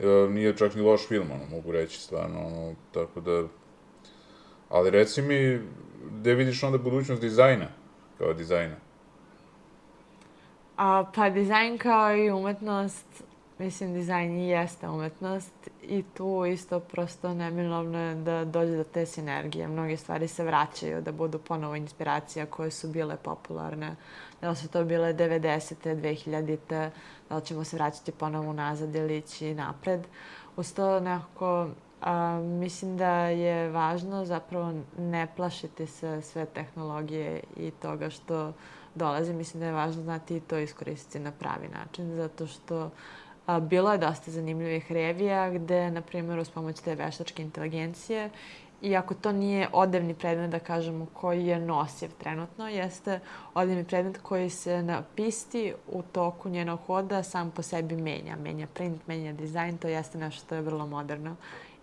E, 0.00 0.06
nije 0.30 0.56
čak 0.56 0.74
ni 0.74 0.82
loš 0.82 1.08
film, 1.08 1.26
ono, 1.30 1.44
mogu 1.50 1.72
reći, 1.72 2.00
stvarno, 2.00 2.46
ono, 2.46 2.74
tako 2.94 3.20
da... 3.20 3.44
Ali 4.68 4.90
reci 4.90 5.22
mi, 5.22 5.60
gde 6.10 6.34
vidiš 6.34 6.62
onda 6.62 6.78
budućnost 6.78 7.20
dizajna, 7.20 7.66
kao 8.18 8.32
dizajna? 8.32 8.76
A, 10.76 11.04
pa 11.14 11.30
dizajn 11.30 11.78
kao 11.78 12.16
i 12.16 12.30
umetnost, 12.30 13.24
mislim 13.60 13.94
dizajn 13.94 14.38
i 14.38 14.48
jeste 14.48 14.88
umetnost 14.88 15.70
i 15.82 16.02
tu 16.02 16.44
isto 16.46 16.80
prosto 16.80 17.34
neminovno 17.34 17.98
je 17.98 18.14
da 18.14 18.44
dođe 18.44 18.76
do 18.76 18.84
te 18.84 19.06
sinergije. 19.06 19.68
Mnoge 19.68 19.96
stvari 19.96 20.28
se 20.28 20.44
vraćaju 20.44 21.02
da 21.02 21.12
budu 21.12 21.38
ponovo 21.38 21.76
inspiracija 21.76 22.46
koje 22.46 22.70
su 22.70 22.88
bile 22.88 23.16
popularne. 23.16 23.96
Da 24.40 24.50
li 24.50 24.56
su 24.56 24.68
to 24.68 24.84
bile 24.84 25.14
90. 25.14 25.74
2000. 25.84 26.90
Da 27.28 27.36
li 27.36 27.44
ćemo 27.44 27.64
se 27.64 27.76
vraćati 27.76 28.12
ponovo 28.12 28.50
unazad 28.50 28.94
ili 28.94 29.16
ići 29.16 29.54
napred. 29.54 30.06
Uz 30.56 30.74
to 30.74 31.00
nekako 31.00 31.68
a, 32.00 32.40
mislim 32.42 32.96
da 32.96 33.12
je 33.14 33.70
važno 33.70 34.24
zapravo 34.24 34.72
ne 34.98 35.28
plašiti 35.36 35.86
se 35.86 36.22
sve 36.22 36.46
tehnologije 36.46 37.40
i 37.56 37.70
toga 37.70 38.10
što 38.10 38.52
dolazi. 38.94 39.32
Mislim 39.32 39.60
da 39.60 39.66
je 39.66 39.72
važno 39.72 40.02
znati 40.02 40.36
i 40.36 40.40
to 40.40 40.58
iskoristiti 40.58 41.18
na 41.18 41.32
pravi 41.32 41.68
način, 41.68 42.16
zato 42.16 42.46
što 42.46 42.90
bilo 43.60 43.92
je 43.92 43.98
dosta 43.98 44.30
zanimljivih 44.30 44.92
revija 44.92 45.50
gde, 45.50 45.90
na 45.90 46.00
primjer, 46.00 46.38
uz 46.38 46.50
pomoć 46.50 46.80
te 46.80 46.94
veštačke 46.94 47.42
inteligencije 47.42 48.30
I 48.82 48.96
ako 48.96 49.14
to 49.14 49.32
nije 49.32 49.68
odevni 49.72 50.14
predmet, 50.14 50.50
da 50.50 50.58
kažemo, 50.58 51.06
koji 51.14 51.46
je 51.46 51.58
nosiv 51.58 52.10
trenutno, 52.18 52.68
jeste 52.68 53.20
odevni 53.54 53.84
predmet 53.84 54.18
koji 54.22 54.50
se 54.50 54.82
na 54.82 55.02
pisti 55.16 55.74
u 55.88 56.02
toku 56.02 56.48
njenog 56.48 56.80
hoda 56.86 57.22
sam 57.22 57.50
po 57.50 57.62
sebi 57.62 57.96
menja. 57.96 58.36
Menja 58.36 58.66
print, 58.66 59.06
menja 59.06 59.32
dizajn, 59.32 59.78
to 59.78 59.88
jeste 59.88 60.18
nešto 60.18 60.44
što 60.44 60.54
je 60.54 60.60
vrlo 60.60 60.86
moderno 60.86 61.36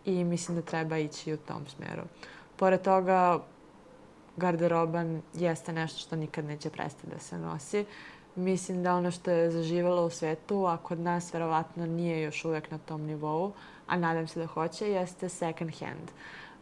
i 0.05 0.23
mislim 0.23 0.57
da 0.57 0.61
treba 0.61 0.97
ići 0.97 1.33
u 1.33 1.37
tom 1.37 1.67
smeru. 1.67 2.03
Pored 2.55 2.81
toga, 2.81 3.39
garderoba 4.37 5.05
jeste 5.33 5.73
nešto 5.73 5.99
što 5.99 6.15
nikad 6.15 6.45
neće 6.45 6.69
prestati 6.69 7.07
da 7.07 7.19
se 7.19 7.37
nosi. 7.37 7.85
Mislim 8.37 8.83
da 8.83 8.95
ono 8.95 9.11
što 9.11 9.31
je 9.31 9.51
zaživelo 9.51 10.05
u 10.05 10.09
svetu, 10.09 10.65
a 10.65 10.77
kod 10.77 10.99
nas 10.99 11.33
verovatno 11.33 11.85
nije 11.85 12.21
još 12.21 12.45
uvek 12.45 12.71
na 12.71 12.77
tom 12.77 13.01
nivou, 13.01 13.51
a 13.87 13.97
nadam 13.97 14.27
se 14.27 14.39
da 14.39 14.45
hoće, 14.45 14.91
jeste 14.91 15.29
second 15.29 15.79
hand. 15.79 16.11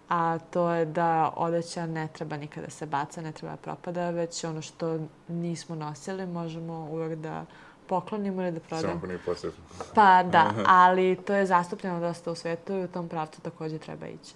A 0.09 0.39
to 0.39 0.69
je 0.71 0.85
da 0.85 1.33
odeća 1.35 1.85
ne 1.85 2.07
treba 2.07 2.37
nikada 2.37 2.69
se 2.69 2.85
baca, 2.85 3.21
ne 3.21 3.31
treba 3.31 3.51
da 3.51 3.57
propada, 3.57 4.09
već 4.09 4.43
ono 4.43 4.61
što 4.61 4.99
nismo 5.27 5.75
nosili 5.75 6.25
možemo 6.25 6.87
uvek 6.91 7.19
da 7.19 7.45
poklonimo 7.87 8.41
ili 8.41 8.51
da 8.51 8.59
Samo 8.59 8.69
prodamo. 8.69 8.97
ako 8.97 9.07
nije 9.07 9.19
potrebno. 9.25 9.57
Pa 9.95 10.23
da, 10.23 10.51
ali 10.83 11.15
to 11.27 11.33
je 11.33 11.45
zastupljeno 11.45 11.99
dosta 11.99 12.31
u 12.31 12.35
svetu 12.35 12.73
i 12.73 12.83
u 12.83 12.87
tom 12.87 13.09
pravcu 13.09 13.41
takođe 13.41 13.77
treba 13.77 14.07
ići. 14.07 14.33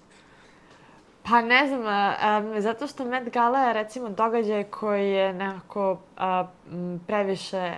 Pa 1.29 1.41
ne 1.41 1.67
znam, 1.67 1.81
a, 1.87 2.61
zato 2.61 2.87
što 2.87 3.05
Met 3.05 3.29
Gala 3.33 3.59
je 3.59 3.73
recimo 3.73 4.09
događaj 4.09 4.63
koji 4.63 5.11
je 5.11 5.33
nekako 5.33 5.97
a, 6.17 6.45
m, 6.71 7.01
previše 7.07 7.77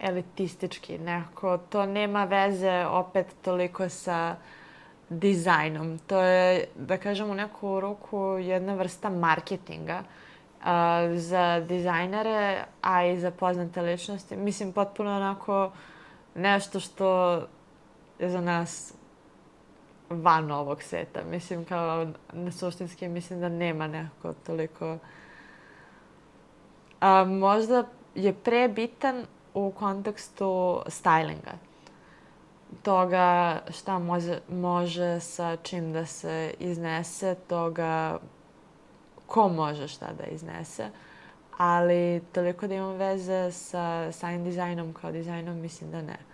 elitistički, 0.00 0.98
nekako 0.98 1.58
to 1.58 1.86
nema 1.86 2.24
veze 2.24 2.86
opet 2.86 3.26
toliko 3.42 3.88
sa 3.88 4.36
dizajnom. 5.08 5.98
To 5.98 6.20
je, 6.20 6.64
da 6.76 6.96
kažem, 6.96 7.30
u 7.30 7.34
neku 7.34 7.80
ruku 7.80 8.18
jedna 8.40 8.74
vrsta 8.74 9.10
marketinga 9.10 10.02
a, 10.64 11.08
za 11.14 11.60
dizajnere, 11.60 12.64
a 12.82 13.04
i 13.04 13.20
za 13.20 13.30
poznate 13.30 13.80
ličnosti. 13.80 14.36
Mislim, 14.36 14.72
potpuno 14.72 15.16
onako 15.16 15.72
nešto 16.34 16.80
što 16.80 17.34
je 18.18 18.30
za 18.30 18.40
nas 18.40 18.94
van 20.10 20.50
ovog 20.50 20.82
sveta. 20.82 21.20
Mislim, 21.30 21.64
kao 21.64 22.06
na 22.32 22.52
suštinski, 22.52 23.08
mislim 23.08 23.40
da 23.40 23.48
nema 23.48 23.86
nekako 23.86 24.32
toliko... 24.46 24.98
A, 27.00 27.24
možda 27.24 27.84
je 28.14 28.32
prebitan 28.32 29.24
u 29.54 29.72
kontekstu 29.78 30.80
stylinga. 30.86 31.54
Toga 32.82 33.60
šta 33.70 33.98
može, 33.98 34.40
može 34.48 35.20
sa 35.20 35.56
čim 35.56 35.92
da 35.92 36.06
se 36.06 36.54
iznese, 36.58 37.34
toga 37.34 38.18
ko 39.26 39.48
može 39.48 39.88
šta 39.88 40.06
da 40.18 40.24
iznese. 40.24 40.90
Ali 41.58 42.22
toliko 42.32 42.66
da 42.66 42.74
ima 42.74 42.92
veze 42.92 43.52
sa 43.52 44.12
samim 44.12 44.44
dizajnom 44.44 44.92
kao 44.92 45.12
dizajnom, 45.12 45.60
mislim 45.60 45.90
da 45.90 46.02
ne. 46.02 46.33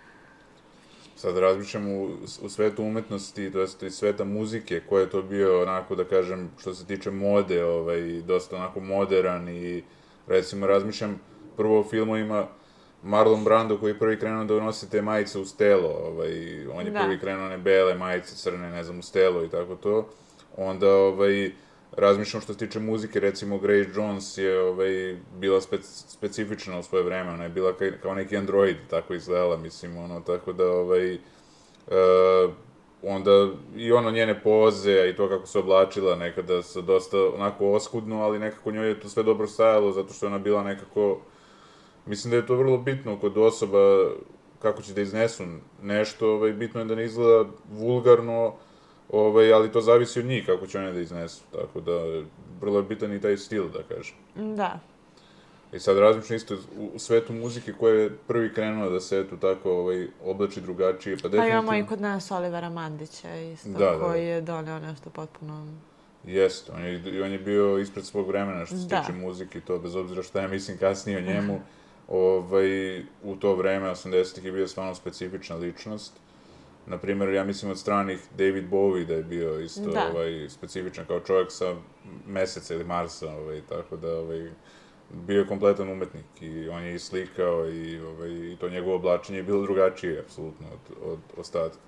Sad 1.21 1.37
razmišljam 1.37 1.87
u, 1.87 2.09
u 2.41 2.49
svetu 2.49 2.83
umetnosti, 2.83 3.51
to 3.51 3.59
jest 3.59 3.83
i 3.83 3.89
sveta 3.89 4.23
muzike, 4.23 4.81
ko 4.89 4.99
je 4.99 5.09
to 5.09 5.21
bio 5.21 5.61
onako, 5.61 5.95
da 5.95 6.03
kažem, 6.03 6.49
što 6.59 6.73
se 6.73 6.85
tiče 6.85 7.11
mode, 7.11 7.65
ovaj, 7.65 8.21
dosta 8.21 8.55
onako 8.55 8.79
moderan 8.79 9.49
i 9.49 9.83
recimo 10.27 10.67
razmišljam 10.67 11.19
prvo 11.57 11.79
o 11.79 11.83
filmovima 11.83 12.47
Marlon 13.03 13.43
Brando 13.43 13.77
koji 13.77 13.91
je 13.91 13.99
prvi 13.99 14.19
krenuo 14.19 14.45
da 14.45 14.53
nosi 14.53 14.89
te 14.89 15.01
majice 15.01 15.39
uz 15.39 15.55
telo, 15.57 15.89
ovaj, 15.89 16.31
on 16.73 16.85
je 16.85 16.91
Da. 16.91 16.99
prvi 16.99 17.19
krenuo 17.19 17.45
one 17.45 17.57
bele 17.57 17.95
majice, 17.95 18.35
crne, 18.35 18.69
ne 18.71 18.83
znam, 18.83 18.99
uz 18.99 19.11
telo 19.11 19.43
i 19.45 19.49
tako 19.49 19.75
to. 19.75 20.09
Onda, 20.57 20.95
ovaj, 20.95 21.51
razmišljam 21.97 22.41
što 22.41 22.53
se 22.53 22.59
tiče 22.59 22.79
muzike, 22.79 23.19
recimo 23.19 23.57
Grace 23.57 23.89
Jones 23.95 24.37
je 24.37 24.61
ovaj, 24.61 25.17
bila 25.39 25.61
spec, 25.61 25.85
specifična 26.07 26.79
u 26.79 26.83
svoje 26.83 27.03
vreme, 27.03 27.31
ona 27.31 27.43
je 27.43 27.49
bila 27.49 27.73
kao, 27.73 27.87
kao 28.01 28.15
neki 28.15 28.37
android, 28.37 28.77
tako 28.89 29.13
izgledala, 29.13 29.57
mislim, 29.57 29.97
ono, 29.97 30.19
tako 30.19 30.53
da, 30.53 30.71
ovaj, 30.71 31.13
uh, 31.15 32.53
onda 33.03 33.49
i 33.75 33.91
ono 33.91 34.11
njene 34.11 34.43
poze, 34.43 35.09
i 35.09 35.15
to 35.15 35.29
kako 35.29 35.47
se 35.47 35.59
oblačila 35.59 36.15
nekada 36.15 36.61
sa 36.63 36.81
dosta 36.81 37.17
onako 37.35 37.71
oskudno, 37.71 38.21
ali 38.21 38.39
nekako 38.39 38.71
njoj 38.71 38.87
je 38.87 38.99
to 38.99 39.09
sve 39.09 39.23
dobro 39.23 39.47
stajalo, 39.47 39.91
zato 39.91 40.13
što 40.13 40.25
je 40.25 40.27
ona 40.27 40.39
bila 40.39 40.63
nekako, 40.63 41.19
mislim 42.05 42.31
da 42.31 42.37
je 42.37 42.47
to 42.47 42.55
vrlo 42.55 42.77
bitno 42.77 43.19
kod 43.19 43.37
osoba 43.37 44.11
kako 44.59 44.81
će 44.81 44.93
da 44.93 45.01
iznesu 45.01 45.43
nešto, 45.81 46.33
ovaj, 46.33 46.53
bitno 46.53 46.79
je 46.79 46.85
da 46.85 46.95
ne 46.95 47.05
izgleda 47.05 47.49
vulgarno, 47.69 48.55
ovaj, 49.11 49.53
ali 49.53 49.71
to 49.71 49.81
zavisi 49.81 50.19
od 50.19 50.25
njih 50.25 50.45
kako 50.45 50.67
će 50.67 50.79
one 50.79 50.93
da 50.93 50.99
iznesu, 50.99 51.43
tako 51.51 51.81
da 51.81 51.91
vrlo 52.61 52.77
je 52.77 52.83
bitan 52.83 53.13
i 53.13 53.21
taj 53.21 53.37
stil, 53.37 53.69
da 53.69 53.95
kažem. 53.95 54.15
Da. 54.55 54.79
I 55.73 55.79
sad 55.79 55.97
razmišljam 55.97 56.37
isto 56.37 56.57
u, 56.95 56.99
svetu 56.99 57.33
muzike 57.33 57.73
ko 57.73 57.87
je 57.87 58.17
prvi 58.27 58.53
krenuo 58.53 58.89
da 58.89 58.99
se 58.99 59.19
eto 59.19 59.37
tako 59.37 59.71
ovaj, 59.71 60.07
oblači 60.25 60.61
drugačije, 60.61 61.15
pa 61.15 61.21
Pa 61.21 61.27
definitivno... 61.27 61.59
imamo 61.59 61.75
i 61.75 61.87
kod 61.87 62.01
nas 62.01 62.31
Olivera 62.31 62.69
Mandića 62.69 63.35
isto, 63.35 63.69
Da, 63.69 63.77
da, 63.77 63.91
da. 63.91 63.99
koji 63.99 64.25
je 64.25 64.41
doneo 64.41 64.79
nešto 64.79 65.09
potpuno... 65.09 65.67
Jeste, 66.25 66.71
on 66.71 66.85
je, 66.85 67.23
on 67.23 67.31
je 67.31 67.39
bio 67.39 67.77
ispred 67.77 68.05
svog 68.05 68.27
vremena 68.27 68.65
što 68.65 68.77
se 68.77 68.87
Da. 68.87 69.01
tiče 69.01 69.13
muzike 69.13 69.57
i 69.57 69.61
to, 69.61 69.79
bez 69.79 69.95
obzira 69.95 70.23
šta 70.23 70.41
ja 70.41 70.47
mislim 70.47 70.77
kasnije 70.77 71.17
o 71.17 71.21
njemu, 71.21 71.59
ovaj, 72.07 72.99
u 73.23 73.35
to 73.39 73.55
vreme, 73.55 73.89
80-ih 73.89 74.45
je 74.45 74.51
bio 74.51 74.67
stvarno 74.67 74.95
specifična 74.95 75.55
ličnost. 75.55 76.13
Na 76.85 76.97
primjer, 76.97 77.29
ja 77.29 77.43
mislim 77.43 77.71
od 77.71 77.79
stranih 77.79 78.19
David 78.37 78.69
Bowie 78.69 79.05
da 79.05 79.13
je 79.13 79.23
bio 79.23 79.59
isto 79.59 79.89
Da. 79.89 80.09
ovaj, 80.13 80.49
specifičan 80.49 81.05
kao 81.05 81.19
čovjek 81.19 81.51
sa 81.51 81.75
meseca 82.27 82.73
ili 82.73 82.83
Marsa, 82.83 83.35
ovaj, 83.35 83.61
tako 83.69 83.97
da 83.97 84.17
ovaj, 84.17 84.51
bio 85.13 85.39
je 85.39 85.47
kompletan 85.47 85.89
umetnik 85.89 86.25
i 86.41 86.69
on 86.69 86.83
je 86.83 86.95
i 86.95 86.99
slikao 86.99 87.69
i, 87.69 87.99
ovaj, 87.99 88.29
i 88.29 88.57
to 88.59 88.69
njegovo 88.69 88.95
oblačenje 88.95 89.39
je 89.39 89.43
bilo 89.43 89.61
drugačije, 89.61 90.19
apsolutno, 90.19 90.67
od, 90.73 91.11
od 91.11 91.19
ostatka. 91.37 91.79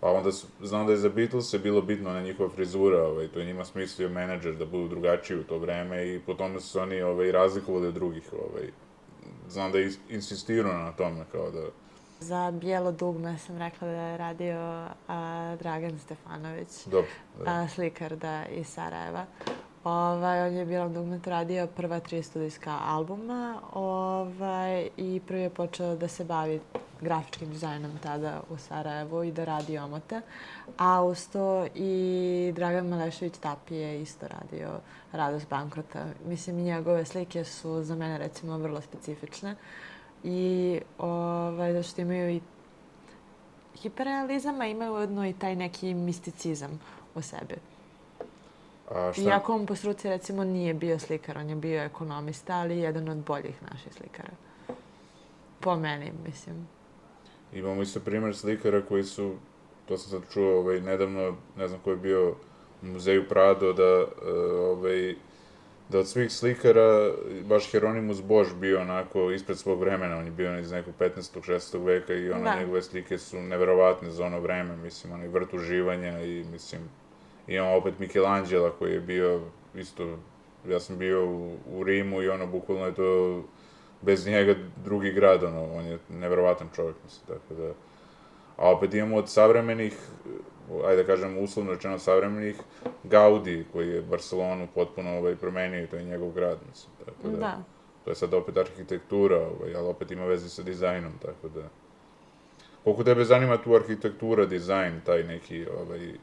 Pa 0.00 0.10
onda 0.10 0.32
su, 0.32 0.46
znam 0.62 0.86
da 0.86 0.92
je 0.92 0.98
za 0.98 1.08
Beatles 1.08 1.54
bilo 1.62 1.82
bitno 1.82 2.12
na 2.12 2.20
njihova 2.22 2.48
frizura, 2.50 3.02
ovaj, 3.02 3.28
to 3.28 3.38
je 3.38 3.46
njima 3.46 3.64
smislio 3.64 4.08
menadžer 4.08 4.54
da 4.54 4.66
budu 4.66 4.88
drugačiji 4.88 5.38
u 5.38 5.44
to 5.44 5.58
vreme 5.58 6.08
i 6.14 6.20
po 6.26 6.34
tome 6.34 6.60
su 6.60 6.80
oni 6.80 7.02
ovaj, 7.02 7.32
razlikovali 7.32 7.86
od 7.86 7.94
drugih. 7.94 8.32
Ovaj. 8.32 8.70
Znam 9.48 9.72
da 9.72 9.78
je 9.78 9.86
is- 9.86 9.98
insistirao 10.08 10.72
na 10.72 10.92
tome, 10.92 11.24
kao 11.32 11.50
da... 11.50 11.62
Za 12.24 12.50
bijelo 12.50 12.92
dugme 12.92 13.38
sam 13.38 13.58
rekla 13.58 13.88
da 13.88 13.94
je 13.94 14.16
radio 14.16 14.88
a, 15.08 15.56
Dragan 15.58 15.98
Stefanović, 15.98 16.84
Dobro, 16.86 17.10
da. 17.44 17.50
a, 17.50 17.68
slikar 17.68 18.16
da 18.16 18.44
iz 18.46 18.66
Sarajeva. 18.66 19.26
Ovaj, 19.84 20.46
on 20.46 20.54
je 20.54 20.64
Bijelo 20.64 20.88
dugmet 20.88 21.26
radio 21.26 21.66
prva 21.66 22.00
tri 22.00 22.22
studijska 22.22 22.78
albuma 22.84 23.60
ovaj, 23.72 24.88
i 24.96 25.20
prvi 25.26 25.40
je 25.40 25.50
počeo 25.50 25.96
da 25.96 26.08
se 26.08 26.24
bavi 26.24 26.60
grafičkim 27.00 27.50
dizajnom 27.50 27.90
tada 28.02 28.40
u 28.50 28.58
Sarajevu 28.58 29.24
i 29.24 29.32
da 29.32 29.44
radi 29.44 29.78
omote. 29.78 30.20
A 30.78 31.02
uz 31.02 31.28
to 31.28 31.66
i 31.74 32.52
Dragan 32.54 32.88
Malešević 32.88 33.34
Tapi 33.40 33.74
je 33.74 34.02
isto 34.02 34.28
radio 34.28 34.68
Radost 35.12 35.48
bankrota. 35.48 36.04
Mislim, 36.26 36.58
i 36.58 36.62
njegove 36.62 37.04
slike 37.04 37.44
su 37.44 37.82
za 37.82 37.94
mene 37.94 38.18
recimo 38.18 38.58
vrlo 38.58 38.80
specifične 38.80 39.56
i 40.24 40.80
ovaj, 40.98 41.72
da 41.72 41.82
što 41.82 42.00
imaju 42.00 42.30
i 42.30 42.40
hiperrealizam, 43.82 44.60
a 44.60 44.66
imaju 44.66 44.94
ujedno 44.94 45.26
i 45.26 45.32
taj 45.32 45.56
neki 45.56 45.94
misticizam 45.94 46.80
u 47.14 47.22
sebi. 47.22 47.54
A 48.90 49.12
šta, 49.12 49.22
Iako 49.22 49.54
on 49.54 49.66
po 49.66 49.74
struci 49.74 50.08
recimo 50.08 50.44
nije 50.44 50.74
bio 50.74 50.98
slikar, 50.98 51.38
on 51.38 51.48
je 51.48 51.56
bio 51.56 51.82
ekonomista, 51.82 52.54
ali 52.56 52.78
jedan 52.78 53.08
od 53.08 53.16
boljih 53.16 53.62
naših 53.70 53.92
slikara. 53.92 54.32
Po 55.60 55.76
meni, 55.76 56.12
mislim. 56.26 56.68
Imamo 57.52 57.82
isto 57.82 58.00
primjer 58.00 58.36
slikara 58.36 58.82
koji 58.82 59.04
su, 59.04 59.34
to 59.88 59.98
sam 59.98 60.10
sad 60.10 60.32
čuo 60.32 60.58
ovaj, 60.58 60.80
nedavno, 60.80 61.36
ne 61.56 61.68
znam 61.68 61.80
ko 61.80 61.90
je 61.90 61.96
bio 61.96 62.34
u 62.82 62.86
muzeju 62.86 63.28
Prado, 63.28 63.72
da, 63.72 63.82
e, 63.82 64.30
ovaj, 64.58 65.14
da 65.88 65.98
od 65.98 66.08
svih 66.08 66.32
slikara 66.32 67.12
baš 67.44 67.72
Hieronymus 67.72 68.22
Bosch 68.22 68.54
bio 68.54 68.80
onako 68.80 69.30
ispred 69.30 69.58
svog 69.58 69.80
vremena, 69.80 70.18
on 70.18 70.24
je 70.24 70.30
bio 70.30 70.58
iz 70.58 70.72
nekog 70.72 70.94
15. 70.98 71.40
16. 71.40 71.84
veka 71.84 72.14
i 72.14 72.30
ono 72.30 72.44
Da. 72.44 72.58
njegove 72.58 72.82
slike 72.82 73.18
su 73.18 73.40
neverovatne 73.40 74.10
za 74.10 74.26
ono 74.26 74.40
vreme, 74.40 74.76
mislim, 74.76 75.12
onaj 75.12 75.28
vrt 75.28 75.54
uživanja 75.54 76.20
i 76.20 76.44
mislim, 76.52 76.82
imamo 77.46 77.76
opet 77.76 77.98
Michelangela 77.98 78.70
koji 78.78 78.92
je 78.92 79.00
bio 79.00 79.40
isto, 79.74 80.18
ja 80.68 80.80
sam 80.80 80.98
bio 80.98 81.26
u, 81.26 81.56
u 81.66 81.84
Rimu 81.84 82.22
i 82.22 82.28
ono, 82.28 82.46
bukvalno 82.46 82.86
je 82.86 82.94
to 82.94 83.42
bez 84.02 84.26
njega 84.26 84.54
drugi 84.84 85.12
grad, 85.12 85.44
ono, 85.44 85.74
on 85.74 85.84
je 85.84 85.98
neverovatan 86.08 86.68
čovjek, 86.74 86.96
mislim, 87.04 87.26
tako 87.26 87.62
da... 87.62 87.72
A 88.56 88.70
opet 88.70 88.94
imamo 88.94 89.16
od 89.16 89.28
savremenih, 89.28 89.98
ajde 90.84 91.02
da 91.02 91.06
kažem 91.06 91.38
uslovno 91.38 91.72
rečeno 91.72 91.98
savremenih, 91.98 92.60
Gaudi, 93.04 93.64
koji 93.72 93.88
je 93.88 94.02
Barcelonu 94.02 94.68
potpuno 94.74 95.18
ovaj, 95.18 95.36
promenio 95.36 95.82
i 95.82 95.86
to 95.86 95.96
je 95.96 96.04
njegov 96.04 96.30
grad, 96.30 96.58
mislim, 96.68 96.92
tako 97.04 97.28
da... 97.28 97.36
Da. 97.36 97.62
To 98.04 98.10
je 98.10 98.14
sad 98.14 98.34
opet 98.34 98.56
arhitektura, 98.56 99.36
ovaj, 99.36 99.74
ali 99.74 99.88
opet 99.88 100.10
ima 100.10 100.24
veze 100.24 100.48
sa 100.48 100.62
dizajnom, 100.62 101.12
tako 101.22 101.48
da... 101.48 101.62
Koliko 102.84 103.04
tebe 103.04 103.24
zanima 103.24 103.56
tu 103.56 103.74
arhitektura, 103.74 104.46
dizajn, 104.46 105.00
taj 105.06 105.22
neki, 105.22 105.66
ovaj... 105.80 106.14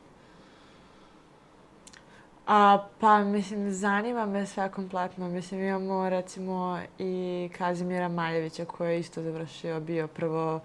A, 2.48 2.88
pa, 3.00 3.24
mislim, 3.24 3.72
zanima 3.72 4.26
me 4.26 4.46
sve 4.46 4.72
kompletno. 4.72 5.30
Mislim, 5.30 5.62
imamo 5.62 6.10
recimo 6.10 6.80
i 7.00 7.50
Kazimira 7.58 8.08
Maljevića 8.08 8.66
koji 8.66 8.92
je 8.92 9.00
isto 9.00 9.22
završio, 9.22 9.80
bio 9.80 10.08
prvo 10.08 10.60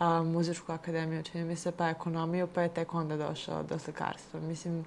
a, 0.00 0.22
muzičku 0.22 0.72
akademiju, 0.72 1.22
čini 1.22 1.44
mi 1.44 1.56
se, 1.56 1.72
pa 1.72 1.88
ekonomiju, 1.88 2.48
pa 2.54 2.62
je 2.62 2.68
tek 2.68 2.94
onda 2.94 3.16
došao 3.16 3.62
do 3.62 3.78
slikarstva. 3.78 4.40
Mislim, 4.40 4.84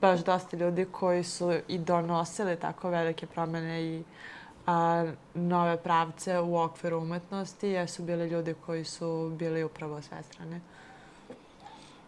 baš 0.00 0.24
dosta 0.24 0.56
ljudi 0.56 0.86
koji 0.92 1.24
su 1.24 1.52
i 1.68 1.78
donosili 1.78 2.56
tako 2.56 2.90
velike 2.90 3.26
promene 3.26 3.82
i 3.82 4.02
a, 4.66 5.06
nove 5.34 5.76
pravce 5.76 6.38
u 6.38 6.58
okviru 6.58 6.98
umetnosti, 6.98 7.68
jesu 7.68 8.02
bili 8.02 8.28
ljudi 8.28 8.54
koji 8.66 8.84
su 8.84 9.32
bili 9.38 9.64
upravo 9.64 10.02
svestrane. 10.02 10.60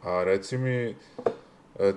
A 0.03 0.25
reci 0.25 0.59
mi, 0.59 0.97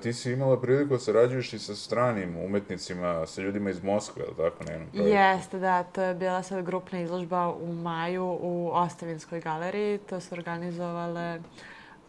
ti 0.01 0.13
si 0.13 0.31
imala 0.31 0.61
priliku 0.61 0.93
da 0.93 0.99
sarađuješ 0.99 1.53
i 1.53 1.59
sa 1.59 1.75
stranim 1.75 2.37
umetnicima, 2.37 3.25
sa 3.25 3.41
ljudima 3.41 3.69
iz 3.69 3.83
Moskve, 3.83 4.23
je 4.23 4.29
li 4.29 4.35
tako, 4.35 4.63
na 4.63 4.71
jednom 4.71 4.89
projektu? 4.89 5.13
Jeste, 5.13 5.59
da, 5.59 5.83
to 5.83 6.01
je 6.01 6.15
bila 6.15 6.43
sad 6.43 6.65
grupna 6.65 6.99
izložba 6.99 7.53
u 7.53 7.73
maju 7.73 8.37
u 8.41 8.69
Ostavinskoj 8.73 9.41
galeriji. 9.41 9.97
To 9.97 10.19
su 10.19 10.35
organizovale 10.35 11.39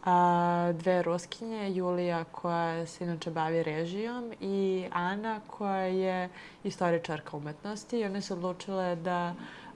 a, 0.04 0.72
dve 0.74 1.02
ruskinje, 1.02 1.70
Julija 1.70 2.24
koja 2.24 2.86
se 2.86 3.04
inače 3.04 3.30
bavi 3.30 3.62
režijom 3.62 4.32
i 4.40 4.86
Ana 4.92 5.40
koja 5.46 5.82
je 5.82 6.28
istoričarka 6.64 7.36
umetnosti 7.36 7.98
i 7.98 8.04
one 8.04 8.22
su 8.22 8.34
odlučile 8.34 8.96
da 8.96 9.34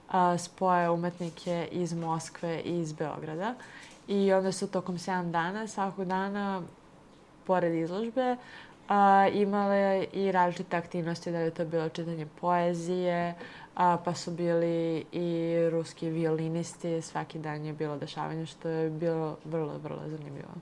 a, 0.09 0.37
spoje 0.37 0.89
umetnike 0.89 1.67
iz 1.71 1.93
Moskve 1.93 2.61
i 2.65 2.79
iz 2.79 2.93
Beograda. 2.93 3.55
I 4.07 4.33
onda 4.33 4.51
su 4.51 4.67
tokom 4.67 4.97
7 4.97 5.31
dana, 5.31 5.67
svakog 5.67 6.05
dana, 6.05 6.61
pored 7.45 7.73
izložbe, 7.73 8.35
a, 8.87 9.27
imale 9.33 10.05
i 10.13 10.31
različite 10.31 10.77
aktivnosti, 10.77 11.31
da 11.31 11.37
li 11.37 11.43
je 11.43 11.51
to 11.51 11.65
bilo 11.65 11.89
čitanje 11.89 12.27
poezije, 12.41 13.35
a, 13.75 13.97
pa 14.05 14.13
su 14.13 14.31
bili 14.31 15.05
i 15.11 15.55
ruski 15.71 16.09
violinisti, 16.09 17.01
svaki 17.01 17.39
dan 17.39 17.65
je 17.65 17.73
bilo 17.73 17.97
dešavanje, 17.97 18.45
što 18.45 18.69
je 18.69 18.89
bilo 18.89 19.37
vrlo, 19.45 19.77
vrlo 19.77 20.01
zanimljivo. 20.07 20.53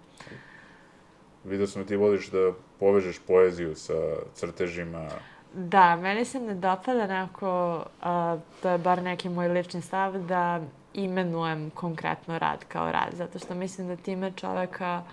Vidio 1.44 1.68
sam 1.68 1.82
da 1.82 1.88
ti 1.88 1.96
voliš 1.96 2.30
da 2.32 2.52
povežeš 2.80 3.20
poeziju 3.28 3.76
sa 3.76 3.94
crtežima. 4.34 5.10
Da, 5.54 5.96
meni 5.96 6.26
se 6.26 6.40
ne 6.40 6.56
dopada 6.56 7.08
nekako, 7.08 7.84
a, 8.02 8.38
to 8.62 8.70
je 8.70 8.78
bar 8.78 9.04
neki 9.04 9.30
moj 9.30 9.48
lični 9.48 9.82
stav, 9.82 10.20
da 10.20 10.62
imenujem 10.94 11.70
konkretno 11.70 12.40
rad 12.40 12.66
kao 12.68 12.92
rad, 12.92 13.14
zato 13.14 13.40
što 13.40 13.56
mislim 13.56 13.88
da 13.88 13.96
time 13.96 14.32
čoveka 14.32 15.04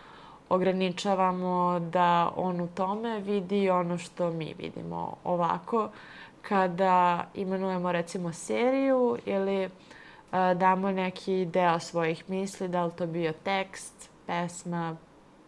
ograničavamo 0.48 1.80
da 1.92 2.32
on 2.36 2.60
u 2.60 2.68
tome 2.68 3.20
vidi 3.20 3.70
ono 3.70 3.98
što 3.98 4.30
mi 4.30 4.54
vidimo. 4.58 5.16
Ovako, 5.24 5.88
kada 6.42 7.24
imenujemo 7.34 7.92
recimo 7.92 8.32
seriju 8.32 9.18
ili 9.26 9.70
a, 10.30 10.54
damo 10.54 10.90
neki 10.90 11.44
deo 11.44 11.78
svojih 11.78 12.30
misli, 12.30 12.68
da 12.68 12.84
li 12.84 12.92
to 12.92 13.06
bio 13.06 13.32
tekst, 13.32 14.10
pesma, 14.26 14.96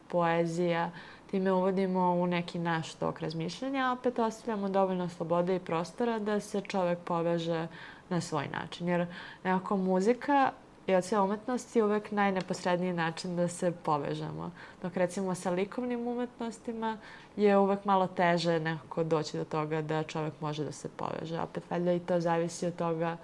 poezija, 0.08 0.90
time 1.30 1.52
uvodimo 1.52 2.12
u 2.12 2.26
neki 2.26 2.58
naš 2.58 2.94
tok 2.94 3.20
razmišljanja, 3.20 3.86
a 3.86 3.92
opet 3.92 4.18
ostavljamo 4.18 4.68
dovoljno 4.68 5.08
slobode 5.08 5.56
i 5.56 5.60
prostora 5.60 6.18
da 6.18 6.40
se 6.40 6.60
čovek 6.60 6.98
poveže 6.98 7.66
na 8.08 8.20
svoj 8.20 8.48
način. 8.52 8.88
Jer 8.88 9.06
nekako 9.44 9.76
muzika 9.76 10.52
je 10.86 10.96
od 10.96 11.04
sve 11.04 11.20
umetnosti 11.20 11.82
uvek 11.82 12.10
najneposredniji 12.10 12.92
način 12.92 13.36
da 13.36 13.48
se 13.48 13.72
povežemo. 13.82 14.50
Dok 14.82 14.96
recimo 14.96 15.34
sa 15.34 15.50
likovnim 15.50 16.06
umetnostima 16.06 16.98
je 17.36 17.58
uvek 17.58 17.84
malo 17.84 18.06
teže 18.06 18.60
nekako 18.60 19.04
doći 19.04 19.36
do 19.36 19.44
toga 19.44 19.82
da 19.82 20.02
čovek 20.02 20.32
može 20.40 20.64
da 20.64 20.72
se 20.72 20.88
poveže. 20.96 21.40
Opet 21.40 21.70
valjda 21.70 21.92
i 21.92 22.00
to 22.00 22.20
zavisi 22.20 22.66
od 22.66 22.76
toga 22.76 23.16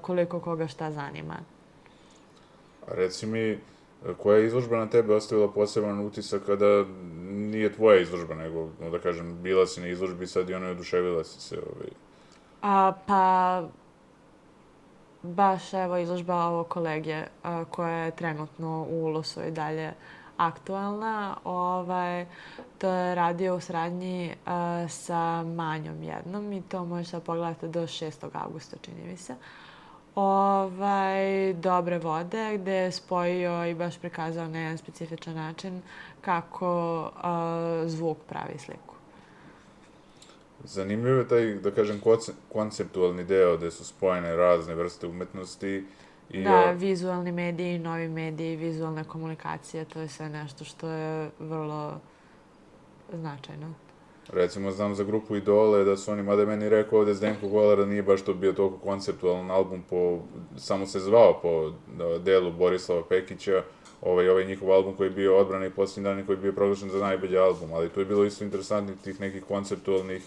koliko 0.00 0.40
koga 0.40 0.66
šta 0.66 0.90
zanima. 0.90 1.36
A 2.88 2.94
reci 2.94 3.26
mi, 3.26 3.58
koja 4.18 4.38
je 4.38 4.46
izložba 4.46 4.76
na 4.76 4.86
tebe 4.86 5.14
ostavila 5.14 5.48
poseban 5.48 6.06
utisak 6.06 6.42
kada 6.46 6.84
nije 7.30 7.72
tvoja 7.72 8.00
izložba, 8.00 8.34
nego, 8.34 8.68
da 8.90 8.98
kažem, 8.98 9.42
bila 9.42 9.66
si 9.66 9.80
na 9.80 9.86
izložbi 9.86 10.26
sad 10.26 10.50
i 10.50 10.54
ono 10.54 10.66
je 10.66 10.72
oduševila 10.72 11.24
si 11.24 11.40
se, 11.40 11.56
ovaj... 11.56 11.88
A, 12.62 12.92
pa, 13.06 13.62
baš 15.22 15.74
evo 15.74 15.96
izložba 15.96 16.44
ovo 16.44 16.64
kolege 16.64 17.24
a, 17.42 17.64
koja 17.64 17.96
je 17.96 18.10
trenutno 18.10 18.86
u 18.90 19.04
Ulosu 19.04 19.42
i 19.42 19.50
dalje 19.50 19.92
aktualna. 20.36 21.36
Ovaj, 21.44 22.26
to 22.78 22.90
je 22.90 23.14
radio 23.14 23.56
u 23.56 23.60
sradnji 23.60 24.34
a, 24.46 24.86
sa 24.88 25.42
Manjom 25.42 26.02
jednom 26.02 26.52
i 26.52 26.62
to 26.62 26.84
možete 26.84 27.16
da 27.16 27.20
pogledate 27.20 27.68
do 27.68 27.82
6. 27.82 28.28
augusta, 28.32 28.76
čini 28.82 29.06
mi 29.06 29.16
se. 29.16 29.34
Ovaj, 30.14 31.52
dobre 31.52 31.98
vode, 31.98 32.58
gde 32.58 32.72
je 32.72 32.92
spojio 32.92 33.66
i 33.66 33.74
baš 33.74 33.98
prikazao 33.98 34.48
na 34.48 34.58
jedan 34.58 34.78
specifičan 34.78 35.34
način 35.34 35.82
kako 36.20 37.10
a, 37.22 37.84
zvuk 37.86 38.18
pravi 38.28 38.58
sliku. 38.58 38.91
Zanimljiv 40.64 41.16
je 41.18 41.28
taj, 41.28 41.54
da 41.54 41.70
kažem, 41.70 42.00
konce- 42.00 42.32
konceptualni 42.52 43.24
deo 43.24 43.56
gde 43.56 43.70
su 43.70 43.84
spojene 43.84 44.36
razne 44.36 44.74
vrste 44.74 45.06
umetnosti 45.06 45.84
I, 46.30 46.42
Da, 46.44 46.50
a, 46.50 46.72
vizualni 46.72 47.32
mediji, 47.32 47.78
novi 47.78 48.08
mediji, 48.08 48.56
vizualne 48.56 49.04
komunikacije, 49.04 49.84
to 49.84 50.00
je 50.00 50.08
sve 50.08 50.28
nešto 50.28 50.64
što 50.64 50.88
je 50.88 51.30
vrlo 51.38 52.00
značajno. 53.12 53.74
recimo, 54.32 54.70
znam 54.70 54.94
za 54.94 55.04
grupu 55.04 55.36
Idole 55.36 55.84
da 55.84 55.96
su 55.96 56.12
oni, 56.12 56.22
mada 56.22 56.40
je 56.42 56.46
meni 56.46 56.68
rekao 56.68 56.98
ovde 56.98 57.14
Zdenko 57.14 57.48
Golar 57.48 57.78
da 57.78 57.86
nije 57.86 58.02
baš 58.02 58.22
to 58.22 58.34
bio 58.34 58.52
toliko 58.52 58.76
konceptualan 58.78 59.50
album 59.50 59.82
po, 59.90 60.18
samo 60.56 60.86
se 60.86 61.00
zvao 61.00 61.38
po 61.42 61.72
da, 61.98 62.18
delu 62.18 62.52
Borislava 62.52 63.02
Pekića, 63.08 63.62
ovaj, 64.02 64.28
ovaj 64.28 64.44
njihov 64.46 64.72
album 64.72 64.94
koji 64.96 65.06
je 65.06 65.10
bio 65.10 65.36
odbrana 65.38 65.66
i 65.66 65.70
posljednji 65.70 66.10
dan 66.10 66.26
koji 66.26 66.36
je 66.36 66.40
bio 66.42 66.52
proglašen 66.52 66.90
za 66.90 66.98
najbolji 66.98 67.38
album, 67.38 67.72
ali 67.72 67.88
tu 67.88 68.00
je 68.00 68.06
bilo 68.06 68.24
isto 68.24 68.44
interesantnih 68.44 68.96
tih 69.04 69.20
nekih 69.20 69.44
konceptualnih, 69.44 70.22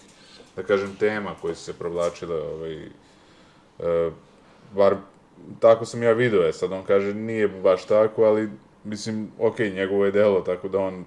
da 0.56 0.62
kažem, 0.62 0.96
tema 0.98 1.34
koje 1.40 1.54
su 1.54 1.64
se 1.64 1.72
provlačile, 1.72 2.40
ovaj, 2.40 2.84
e, 3.78 4.10
bar 4.74 4.96
tako 5.60 5.84
sam 5.84 6.02
ja 6.02 6.12
video 6.12 6.42
je, 6.42 6.52
sad 6.52 6.72
on 6.72 6.84
kaže 6.84 7.14
nije 7.14 7.48
baš 7.48 7.84
tako, 7.84 8.24
ali 8.24 8.50
mislim, 8.84 9.28
okej, 9.38 9.70
njegovo 9.70 10.04
je 10.04 10.12
delo, 10.12 10.40
tako 10.40 10.68
da 10.68 10.78
on 10.78 11.04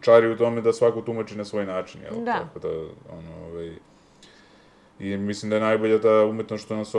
čari 0.00 0.28
u 0.32 0.36
tome 0.36 0.60
da 0.60 0.72
svako 0.72 1.00
tumači 1.00 1.36
na 1.36 1.44
svoj 1.44 1.66
način, 1.66 2.00
jel? 2.02 2.24
Da. 2.24 2.32
Tako 2.32 2.58
da, 2.58 2.68
ono, 3.12 3.46
ovaj, 3.46 3.72
i 4.98 5.16
mislim 5.16 5.50
da 5.50 5.56
je 5.56 5.62
najbolja 5.62 6.00
ta 6.00 6.24
umetnost 6.24 6.64
što 6.64 6.76
nas, 6.76 6.92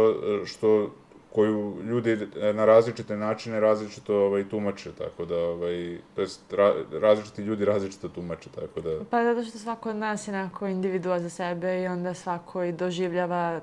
što 0.46 0.92
koju 1.32 1.78
ljudi 1.84 2.28
na 2.54 2.66
različite 2.66 3.18
načine 3.18 3.60
različito 3.60 4.16
ovaj, 4.16 4.50
tumače, 4.50 4.92
tako 4.98 5.26
da, 5.26 5.38
ovaj, 5.38 5.98
to 6.16 6.22
jest, 6.22 6.54
ra, 6.54 6.74
različiti 6.92 7.42
ljudi 7.42 7.66
različito 7.66 8.10
tumače, 8.10 8.50
tako 8.50 8.82
da, 8.82 8.90
Pa 9.10 9.24
zato 9.24 9.44
što 9.44 9.60
svako 9.60 9.90
od 9.90 9.96
nas 9.96 10.28
je 10.28 10.32
nekako 10.32 10.68
individua 10.68 11.20
za 11.20 11.30
sebe 11.30 11.82
i 11.82 11.88
onda 11.88 12.14
svako 12.14 12.64
i 12.64 12.72
doživljava 12.72 13.62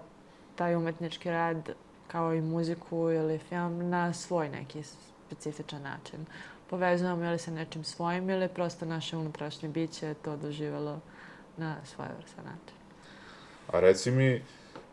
taj 0.57 0.76
umetnički 0.76 1.31
rad 1.31 1.70
kao 2.07 2.35
i 2.35 2.40
muziku 2.40 3.11
ili 3.11 3.38
film 3.38 3.88
na 3.90 4.12
svoj 4.12 4.48
neki 4.48 4.83
specifičan 5.26 5.83
način. 5.83 6.26
Povezujemo 6.70 7.24
ili 7.24 7.38
sa 7.38 7.50
nečim 7.50 7.85
svojim 7.85 8.31
ili 8.31 8.48
prosto 8.48 8.87
naše 8.87 9.16
unutrašnje 9.16 9.68
biće 9.68 10.14
to 10.14 10.37
doživjelo 10.37 11.00
na 11.57 11.76
svoj 11.85 12.07
vrsta 12.18 12.42
način. 12.42 12.76
A 13.72 13.81
reci 13.81 14.11
mi, 14.11 14.42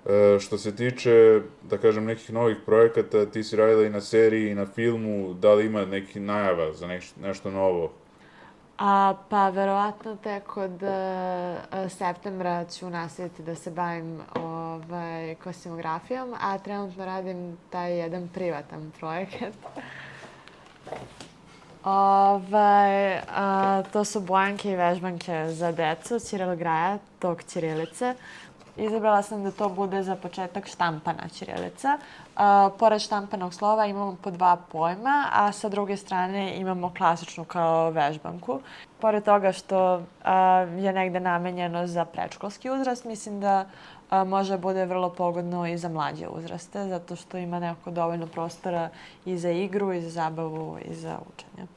e, 0.06 0.40
što 0.40 0.58
se 0.58 0.76
tiče, 0.76 1.42
da 1.64 1.78
kažem, 1.78 2.06
nekih 2.06 2.34
novih 2.34 2.58
projekata, 2.66 3.26
ti 3.26 3.44
si 3.44 3.56
radila 3.56 3.86
i 3.86 3.90
na 3.90 4.02
seriji 4.02 4.52
i 4.52 4.56
na 4.56 4.66
filmu, 4.66 5.34
da 5.34 5.54
li 5.54 5.66
ima 5.66 5.86
neki 5.86 6.20
najava 6.20 6.74
za 6.74 6.88
neš, 6.88 7.16
nešto 7.16 7.52
novo? 7.52 7.92
A, 8.78 9.14
pa 9.30 9.50
verovatno 9.50 10.16
tek 10.16 10.58
od 10.58 10.84
uh, 10.84 11.92
septembra 11.92 12.66
ću 12.66 12.90
nastaviti 12.90 13.44
da 13.44 13.56
se 13.56 13.72
bavim 13.72 14.20
ovaj, 14.36 15.36
kostimografijom, 15.36 16.34
a 16.42 16.58
trenutno 16.58 17.06
radim 17.06 17.58
taj 17.70 17.98
jedan 17.98 18.30
privatan 18.34 18.92
projekat. 19.00 19.54
Ovaj, 21.86 23.18
a, 23.18 23.84
to 23.94 24.04
su 24.04 24.20
bojanke 24.20 24.72
i 24.72 24.76
vežbanke 24.76 25.46
za 25.50 25.72
decu, 25.72 26.20
Cirilograja, 26.20 26.98
tog 27.20 27.44
Ćirilice. 27.44 28.16
Izabrala 28.78 29.22
sam 29.22 29.44
da 29.44 29.52
to 29.52 29.70
bude 29.70 30.04
za 30.04 30.16
početak 30.16 30.68
štampana 30.68 31.30
Ćirilica. 31.30 31.98
A, 32.36 32.70
pored 32.80 33.02
štampanog 33.02 33.54
slova 33.54 33.86
imamo 33.86 34.18
po 34.22 34.32
dva 34.32 34.58
pojma, 34.72 35.30
a 35.32 35.52
sa 35.52 35.70
druge 35.70 35.98
strane 35.98 36.58
imamo 36.58 36.94
klasičnu 36.98 37.46
kao 37.46 37.90
vežbanku. 37.90 38.60
Pored 39.00 39.24
toga 39.24 39.52
što 39.52 40.02
a, 40.24 40.36
je 40.78 40.94
negde 40.94 41.20
namenjeno 41.20 41.88
za 41.88 42.06
predškolski 42.06 42.70
uzrast, 42.70 43.06
mislim 43.06 43.40
da 43.40 43.66
a, 44.10 44.24
može 44.24 44.58
bude 44.58 44.86
vrlo 44.86 45.10
pogodno 45.10 45.68
i 45.68 45.78
za 45.78 45.90
mlađe 45.90 46.28
uzraste, 46.28 46.88
zato 46.88 47.16
što 47.16 47.38
ima 47.38 47.60
nekako 47.60 47.92
dovoljno 47.92 48.28
prostora 48.28 48.90
i 49.26 49.38
za 49.38 49.50
igru, 49.50 49.94
i 49.94 50.02
za 50.02 50.10
zabavu, 50.10 50.78
i 50.86 50.96
za 50.96 51.20
učenje. 51.34 51.68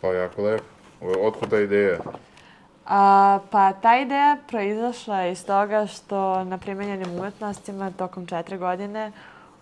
Pa 0.00 0.08
jako 0.08 0.42
lepo. 0.42 0.64
Otkud 1.22 1.50
ta 1.50 1.58
ideja? 1.58 1.98
A, 2.88 3.38
pa 3.50 3.72
ta 3.72 3.98
ideja 3.98 4.36
proizašla 4.48 5.26
iz 5.26 5.46
toga 5.46 5.86
što 5.86 6.44
na 6.44 6.58
primenjenim 6.58 7.18
umetnostima 7.18 7.90
tokom 7.90 8.26
četiri 8.26 8.58
godine 8.58 9.12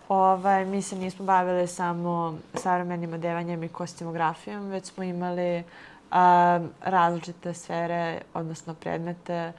ovaj, 0.09 0.65
mi 0.65 0.81
se 0.81 0.95
nismo 0.95 1.25
bavili 1.25 1.67
samo 1.67 2.37
savremenim 2.53 3.13
odevanjem 3.13 3.63
i 3.63 3.69
kostimografijom, 3.69 4.69
već 4.69 4.85
smo 4.85 5.03
imali 5.03 5.63
a, 6.11 6.59
različite 6.81 7.53
sfere, 7.53 8.21
odnosno 8.33 8.73
predmete 8.73 9.53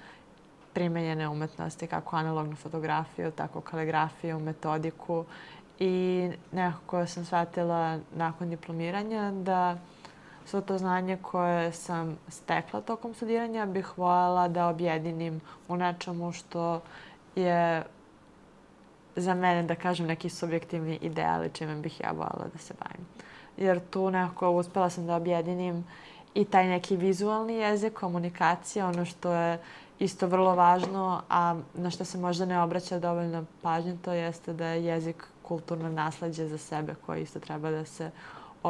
primenjene 0.73 1.29
umetnosti, 1.29 1.87
kako 1.87 2.17
analognu 2.17 2.57
fotografiju, 2.57 3.31
tako 3.31 3.61
kaligrafiju, 3.61 4.39
metodiku. 4.39 5.25
I 5.79 6.31
nekako 6.53 7.07
sam 7.07 7.25
shvatila 7.25 7.99
nakon 8.17 8.51
diplomiranja 8.51 9.31
da 9.31 9.77
svo 10.49 10.61
to 10.61 10.79
znanje 10.79 11.19
koje 11.23 11.73
sam 11.73 12.19
stekla 12.29 12.81
tokom 12.81 13.15
studiranja 13.15 13.67
bih 13.67 13.99
voljela 13.99 14.49
da 14.49 14.69
objedinim 14.69 15.41
u 15.69 15.77
nečemu 15.77 16.33
što 16.33 16.81
je 17.37 17.85
za 19.17 19.35
mene, 19.35 19.63
da 19.63 19.75
kažem, 19.75 20.07
neki 20.07 20.29
subjektivni 20.29 20.99
ideal 21.03 21.45
i 21.45 21.51
čime 21.51 21.77
bih 21.77 22.01
ja 22.01 22.11
voljela 22.11 22.47
da 22.53 22.59
se 22.59 22.75
bavim. 22.81 23.07
Jer 23.57 23.81
tu 23.91 24.11
nekako 24.11 24.51
uspela 24.51 24.91
sam 24.91 25.07
da 25.07 25.17
objedinim 25.17 25.85
i 26.35 26.45
taj 26.45 26.69
neki 26.69 26.97
vizualni 26.97 27.55
jezik, 27.55 27.93
komunikacija, 27.93 28.87
ono 28.87 29.05
što 29.05 29.33
je 29.33 29.59
isto 29.99 30.27
vrlo 30.27 30.55
važno, 30.55 31.23
a 31.29 31.57
na 31.75 31.91
što 31.91 32.05
se 32.05 32.19
možda 32.19 32.45
ne 32.47 32.63
obraća 32.63 32.99
dovoljno 32.99 33.45
pažnje, 33.63 33.97
to 34.05 34.13
jeste 34.13 34.53
da 34.53 34.67
je 34.67 34.85
jezik 34.85 35.25
kulturno 35.43 35.89
nasledđe 35.89 36.47
za 36.49 36.59
sebe 36.59 36.95
koje 37.07 37.23
isto 37.23 37.41
treba 37.41 37.71
da 37.71 37.85
se 37.85 38.11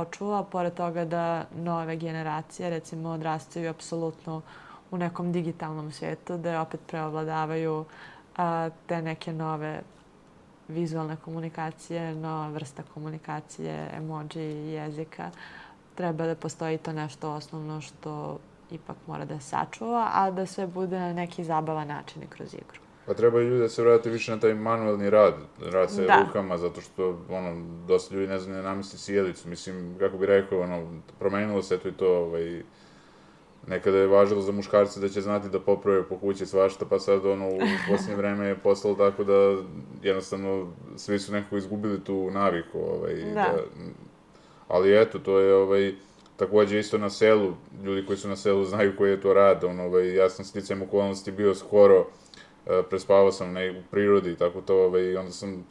očuva, 0.01 0.45
pored 0.45 0.75
toga 0.75 1.05
da 1.05 1.45
nove 1.57 1.97
generacije, 1.97 2.71
recimo, 2.71 3.11
odrastaju 3.11 3.71
apsolutno 3.71 4.43
u 4.91 4.99
nekom 4.99 5.33
digitalnom 5.33 5.93
svijetu, 5.93 6.37
da 6.37 6.61
opet 6.61 6.81
preovladavaju 6.87 7.85
a, 8.37 8.71
te 8.87 9.03
neke 9.03 9.33
nove 9.33 9.83
vizualne 10.69 11.17
komunikacije, 11.17 12.15
nova 12.15 12.49
vrsta 12.49 12.83
komunikacije, 12.95 13.91
emoji, 13.97 14.73
jezika. 14.73 15.31
Treba 15.95 16.27
da 16.27 16.35
postoji 16.35 16.79
to 16.79 16.93
nešto 16.93 17.33
osnovno 17.33 17.81
što 17.81 18.39
ipak 18.71 18.97
mora 19.07 19.25
da 19.25 19.41
se 19.41 19.49
sačuva, 19.49 20.11
a 20.13 20.31
da 20.31 20.47
sve 20.47 20.67
bude 20.67 21.01
na 21.01 21.13
neki 21.13 21.45
zabavan 21.45 21.89
način 21.89 22.23
i 22.23 22.27
kroz 22.27 22.55
igru. 22.55 22.88
Pa 23.09 23.14
treba 23.14 23.40
ljudi 23.40 23.59
da 23.59 23.68
se 23.68 23.83
vrate 23.83 24.11
više 24.11 24.33
na 24.33 24.40
taj 24.40 24.55
manuelni 24.55 25.11
rad, 25.11 25.35
rad 25.73 25.90
sa 25.90 26.03
Da. 26.03 26.25
rukama, 26.27 26.59
zato 26.59 26.81
što, 26.81 27.18
ono, 27.31 27.64
dosta 27.87 28.14
ljudi 28.14 28.27
ne 28.27 28.38
zna 28.38 28.57
ne 28.57 28.62
namesti 28.62 28.99
sjelicu. 28.99 29.49
Mislim, 29.49 29.97
kako 29.99 30.18
bi 30.18 30.27
rekao, 30.27 30.61
ono, 30.61 31.01
promenilo 31.18 31.62
se 31.62 31.79
to 31.79 31.88
i 31.88 31.92
to, 31.92 32.16
ovaj, 32.16 32.62
nekada 33.66 33.99
je 33.99 34.07
važilo 34.07 34.42
za 34.42 34.53
muškarce 34.53 35.01
da 35.01 35.09
će 35.09 35.21
znati 35.21 35.49
da 35.49 35.61
poprave 35.61 36.03
po 36.03 36.18
kući 36.18 36.47
svašta, 36.47 36.85
pa 36.90 36.99
sad, 36.99 37.27
ono, 37.27 37.49
u 37.49 37.59
posljednje 37.90 38.16
vreme 38.16 38.47
je 38.47 38.59
postalo 38.59 38.94
tako 38.94 39.25
da, 39.25 39.57
jednostavno, 40.03 40.73
svi 40.97 41.18
su 41.18 41.33
nekako 41.33 41.57
izgubili 41.57 42.05
tu 42.05 42.31
naviku, 42.31 42.79
ovaj, 42.79 43.14
Da. 43.35 43.55
ali 44.68 45.01
eto, 45.03 45.18
to 45.18 45.38
je, 45.38 45.55
ovaj, 45.55 45.94
takođe 46.37 46.79
isto 46.79 46.99
na 46.99 47.11
selu, 47.11 47.53
ljudi 47.85 48.07
koji 48.07 48.16
su 48.16 48.29
na 48.29 48.37
selu 48.37 48.64
znaju 48.64 48.97
koji 48.99 49.11
je 49.11 49.21
to 49.21 49.35
rad, 49.35 49.64
ono, 49.64 49.85
ovaj, 49.85 50.14
ja 50.14 50.31
sam 50.31 50.44
sticajem 50.44 50.83
okolnosti 50.83 51.33
bio 51.33 51.55
skoro, 51.55 52.07
prespavao 52.91 53.33
sam 53.33 53.53
ne, 53.53 53.71
u 53.71 53.83
prirodi, 53.91 54.37
tako 54.37 54.61
to, 54.61 54.85
ovaj, 54.85 55.03
i 55.03 55.17
onda 55.17 55.33
sam 55.33 55.67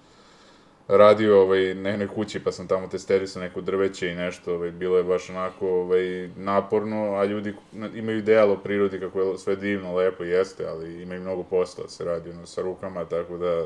radio 0.87 1.41
ovaj, 1.41 1.75
na 1.75 1.89
jednoj 1.89 2.07
kući, 2.07 2.39
pa 2.39 2.51
sam 2.51 2.67
tamo 2.67 2.87
testerisao 2.87 3.41
neko 3.41 3.61
drveće 3.61 4.09
i 4.11 4.15
nešto, 4.15 4.55
ovaj, 4.55 4.71
bilo 4.71 4.97
je 4.97 5.03
baš 5.03 5.29
onako 5.29 5.69
ovaj, 5.69 6.29
naporno, 6.35 7.15
a 7.15 7.25
ljudi 7.25 7.53
imaju 7.73 8.17
ideal 8.17 8.51
o 8.51 8.57
prirodi 8.57 8.99
kako 8.99 9.21
je 9.21 9.37
sve 9.37 9.55
divno, 9.55 9.95
lepo 9.95 10.23
jeste, 10.23 10.67
ali 10.67 11.01
ima 11.01 11.15
i 11.15 11.19
mnogo 11.19 11.43
posla 11.43 11.83
da 11.83 11.89
se 11.89 12.05
radi 12.05 12.29
ono, 12.29 12.45
sa 12.45 12.61
rukama, 12.61 13.05
tako 13.05 13.37
da 13.37 13.65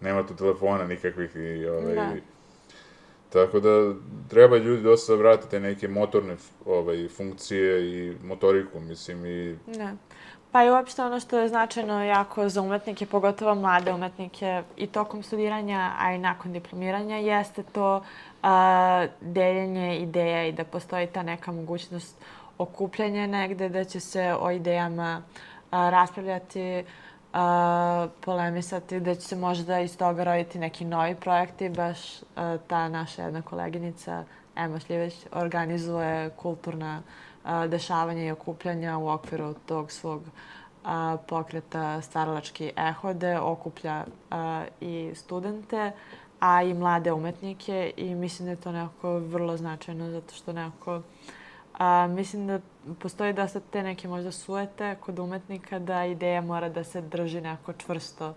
nema 0.00 0.26
tu 0.26 0.36
telefona 0.36 0.86
nikakvih 0.86 1.30
i 1.36 1.66
ovaj, 1.66 1.94
Da. 1.94 2.12
Tako 3.32 3.60
da 3.60 3.94
treba 4.28 4.56
ljudi 4.56 4.82
dosta 4.82 5.12
da 5.12 5.18
vrate 5.18 5.48
te 5.50 5.60
neke 5.60 5.88
motorne 5.88 6.36
ovaj, 6.64 7.08
funkcije 7.08 7.90
i 7.90 8.16
motoriku, 8.24 8.80
mislim, 8.80 9.26
i 9.26 9.56
Ne. 9.66 9.94
Pa 10.52 10.64
i 10.64 10.70
uopšte 10.70 11.02
ono 11.02 11.20
što 11.20 11.38
je 11.38 11.48
značajno 11.48 12.04
jako 12.04 12.48
za 12.48 12.62
umetnike, 12.62 13.06
pogotovo 13.06 13.54
mlade 13.54 13.92
umetnike 13.92 14.62
i 14.76 14.86
tokom 14.86 15.22
studiranja, 15.22 15.92
a 15.98 16.12
i 16.12 16.18
nakon 16.18 16.52
diplomiranja, 16.52 17.16
jeste 17.16 17.62
to 17.62 18.02
a, 18.42 19.06
deljenje 19.20 19.98
ideja 19.98 20.46
i 20.46 20.52
da 20.52 20.64
postoji 20.64 21.06
ta 21.06 21.22
neka 21.22 21.52
mogućnost 21.52 22.16
okupljanja 22.58 23.26
negde, 23.26 23.68
da 23.68 23.84
će 23.84 24.00
se 24.00 24.34
o 24.40 24.50
idejama 24.50 25.22
a, 25.70 25.90
raspravljati, 25.90 26.84
a, 27.32 28.08
polemisati, 28.20 29.00
da 29.00 29.14
će 29.14 29.20
se 29.20 29.36
možda 29.36 29.80
iz 29.80 29.98
toga 29.98 30.24
roditi 30.24 30.58
neki 30.58 30.84
novi 30.84 31.14
projekti. 31.14 31.68
Baš 31.68 31.98
a, 32.36 32.56
ta 32.66 32.88
naša 32.88 33.22
jedna 33.22 33.42
koleginica, 33.42 34.24
Ema 34.56 34.80
Šljiveć, 34.80 35.26
organizuje 35.32 36.30
kulturna 36.30 37.02
a, 37.02 37.27
dešavanja 37.68 38.24
i 38.24 38.30
okupljanja 38.30 38.98
u 38.98 39.08
okviru 39.08 39.54
tog 39.66 39.92
svog 39.92 40.22
a, 40.84 41.16
pokreta 41.28 42.00
Staralački 42.02 42.72
ehode, 42.76 43.38
okuplja 43.38 44.04
a, 44.30 44.64
i 44.80 45.12
studente 45.14 45.92
a 46.40 46.62
i 46.62 46.74
mlade 46.74 47.12
umetnike 47.12 47.92
i 47.96 48.14
mislim 48.14 48.46
da 48.46 48.50
je 48.50 48.60
to 48.60 48.72
nekako 48.72 49.18
vrlo 49.18 49.56
značajno 49.56 50.10
zato 50.10 50.34
što 50.34 50.52
nekako 50.52 51.02
a, 51.78 52.06
mislim 52.06 52.46
da 52.46 52.60
postoji 52.98 53.32
dosta 53.32 53.60
te 53.60 53.82
neke 53.82 54.08
možda 54.08 54.32
suete 54.32 54.96
kod 55.00 55.18
umetnika 55.18 55.78
da 55.78 56.04
ideja 56.04 56.40
mora 56.40 56.68
da 56.68 56.84
se 56.84 57.00
drži 57.00 57.40
nekako 57.40 57.72
čvrsto 57.72 58.34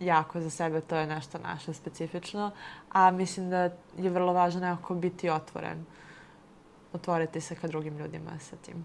jako 0.00 0.40
za 0.40 0.50
sebe, 0.50 0.80
to 0.80 0.96
je 0.96 1.06
nešto 1.06 1.38
naše 1.38 1.72
specifično, 1.72 2.50
a 2.92 3.10
mislim 3.10 3.50
da 3.50 3.62
je 3.98 4.10
vrlo 4.10 4.32
važno 4.32 4.60
nekako 4.60 4.94
biti 4.94 5.30
otvoren, 5.30 5.84
otvoriti 6.92 7.40
se 7.40 7.54
ka 7.54 7.68
drugim 7.68 7.98
ljudima 7.98 8.38
sa 8.40 8.56
tim. 8.56 8.84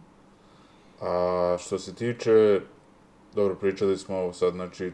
A 1.01 1.55
što 1.60 1.80
se 1.80 1.95
tiče, 1.95 2.62
dobro, 3.36 3.55
pričali 3.55 3.97
smo 3.97 4.18
ovo 4.18 4.34
sad, 4.34 4.53
znači, 4.53 4.91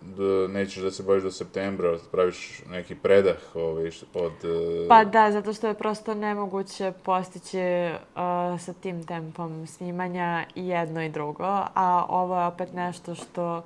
da 0.00 0.48
nećeš 0.48 0.82
da 0.82 0.90
se 0.90 1.02
baviš 1.02 1.22
do 1.22 1.30
septembra, 1.30 1.92
da 1.92 1.98
praviš 2.12 2.62
neki 2.70 2.94
predah 2.94 3.36
ovaj, 3.54 3.90
od... 4.14 4.32
Uh... 4.32 4.88
Pa 4.88 5.04
da, 5.04 5.32
zato 5.32 5.52
što 5.52 5.66
je 5.68 5.74
prosto 5.74 6.14
nemoguće 6.14 6.92
postići 7.02 7.58
uh, 7.58 8.60
sa 8.60 8.72
tim 8.80 9.04
tempom 9.06 9.66
snimanja 9.66 10.44
i 10.54 10.68
jedno 10.68 11.02
i 11.02 11.08
drugo, 11.08 11.64
a 11.74 12.06
ovo 12.08 12.40
je 12.40 12.46
opet 12.46 12.72
nešto 12.72 13.14
što 13.14 13.56
uh, 13.56 13.64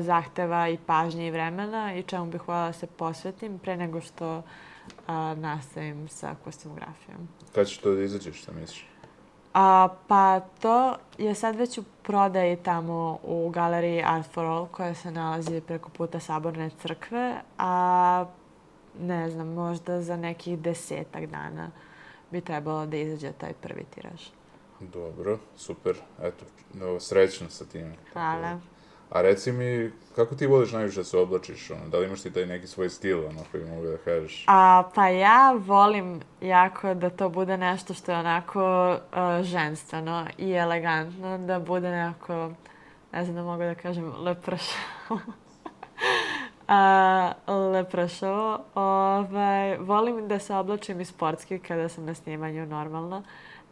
zahteva 0.00 0.68
i 0.68 0.78
pažnje 0.86 1.26
i 1.26 1.30
vremena 1.30 1.94
i 1.94 2.02
čemu 2.02 2.26
bih 2.26 2.48
voljela 2.48 2.66
da 2.66 2.72
se 2.72 2.86
posvetim 2.86 3.58
pre 3.58 3.76
nego 3.76 4.00
što 4.00 4.38
uh, 4.38 4.44
nastavim 5.36 6.08
sa 6.08 6.34
kostimografijom. 6.44 7.28
Kad 7.54 7.68
ćeš 7.68 7.78
to 7.78 7.94
da 7.94 8.02
izađeš, 8.02 8.42
šta 8.42 8.52
misliš? 8.52 8.86
A, 9.54 9.88
pa 10.08 10.40
to 10.40 10.96
je 11.18 11.34
sad 11.34 11.56
već 11.56 11.78
u 11.78 11.84
prodaji 12.02 12.56
tamo 12.56 13.18
u 13.22 13.50
galeriji 13.50 14.02
Art 14.06 14.26
for 14.32 14.44
All 14.44 14.66
koja 14.66 14.94
se 14.94 15.10
nalazi 15.10 15.60
preko 15.60 15.88
puta 15.88 16.20
Saborne 16.20 16.70
crkve, 16.82 17.40
a 17.58 18.24
ne 19.00 19.30
znam, 19.30 19.48
možda 19.48 20.02
za 20.02 20.16
nekih 20.16 20.58
desetak 20.58 21.26
dana 21.26 21.70
bi 22.30 22.40
trebalo 22.40 22.86
da 22.86 22.96
izađe 22.96 23.32
taj 23.32 23.52
prvi 23.52 23.84
tiraž. 23.94 24.22
Dobro, 24.80 25.38
super. 25.56 25.96
Eto, 26.22 26.44
srećno 27.00 27.50
sa 27.50 27.64
tim. 27.64 27.94
Hvala. 28.12 28.60
A 29.10 29.22
reci 29.22 29.52
mi, 29.52 29.90
kako 30.14 30.34
ti 30.34 30.46
voliš 30.46 30.72
najviše 30.72 31.00
da 31.00 31.04
se 31.04 31.18
oblačiš? 31.18 31.70
Ono, 31.70 31.88
da 31.88 31.98
li 31.98 32.06
imaš 32.06 32.22
ti 32.22 32.32
taj 32.32 32.46
neki 32.46 32.66
svoj 32.66 32.88
stil, 32.88 33.26
ono, 33.26 33.40
koji 33.50 33.64
mogu 33.64 33.86
da 33.86 33.96
kažeš? 33.96 34.44
A, 34.46 34.82
pa 34.94 35.08
ja 35.08 35.52
volim 35.58 36.20
jako 36.40 36.94
da 36.94 37.10
to 37.10 37.28
bude 37.28 37.56
nešto 37.56 37.94
što 37.94 38.12
je 38.12 38.18
onako 38.18 38.90
uh, 38.92 39.44
ženstveno 39.44 40.26
i 40.38 40.52
elegantno, 40.52 41.38
da 41.38 41.58
bude 41.58 41.90
nekako, 41.90 42.50
ne 43.12 43.24
znam 43.24 43.36
da 43.36 43.42
mogu 43.42 43.62
da 43.62 43.74
kažem, 43.74 44.12
lepršavo. 44.18 45.20
uh, 46.68 47.64
lepršavo. 47.72 48.64
Ovaj, 48.74 49.76
volim 49.78 50.28
da 50.28 50.38
se 50.38 50.54
oblačim 50.54 51.00
i 51.00 51.04
sportski 51.04 51.58
kada 51.58 51.88
sam 51.88 52.04
na 52.04 52.14
snimanju 52.14 52.66
normalno. 52.66 53.22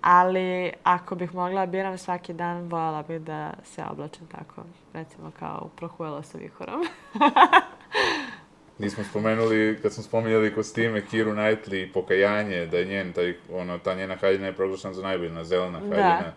Ali 0.00 0.72
ako 0.82 1.14
bih 1.14 1.34
mogla 1.34 1.66
da 1.66 1.72
biram 1.72 1.98
svaki 1.98 2.32
dan, 2.32 2.68
voljela 2.68 3.02
bih 3.02 3.20
da 3.20 3.52
se 3.64 3.82
oblačim 3.90 4.26
tako, 4.26 4.62
recimo 4.92 5.30
kao 5.38 5.62
u 5.64 5.76
Prohuelo 5.76 6.22
sa 6.22 6.38
vihorom. 6.38 6.84
Nismo 8.78 9.04
spomenuli, 9.04 9.78
kad 9.82 9.92
smo 9.92 10.02
spominjali 10.02 10.54
kostime, 10.54 11.06
Kiru 11.06 11.32
Knightley 11.32 11.88
i 11.88 11.92
pokajanje, 11.92 12.66
da 12.66 12.78
je 12.78 12.84
njen, 12.84 13.12
taj, 13.12 13.34
ono, 13.52 13.78
ta 13.78 13.94
njena 13.94 14.16
haljina 14.16 14.46
je 14.46 14.52
proglašena 14.52 14.94
za 14.94 15.02
najboljna 15.02 15.44
zelena 15.44 15.78
haljina, 15.78 16.20
da. 16.20 16.32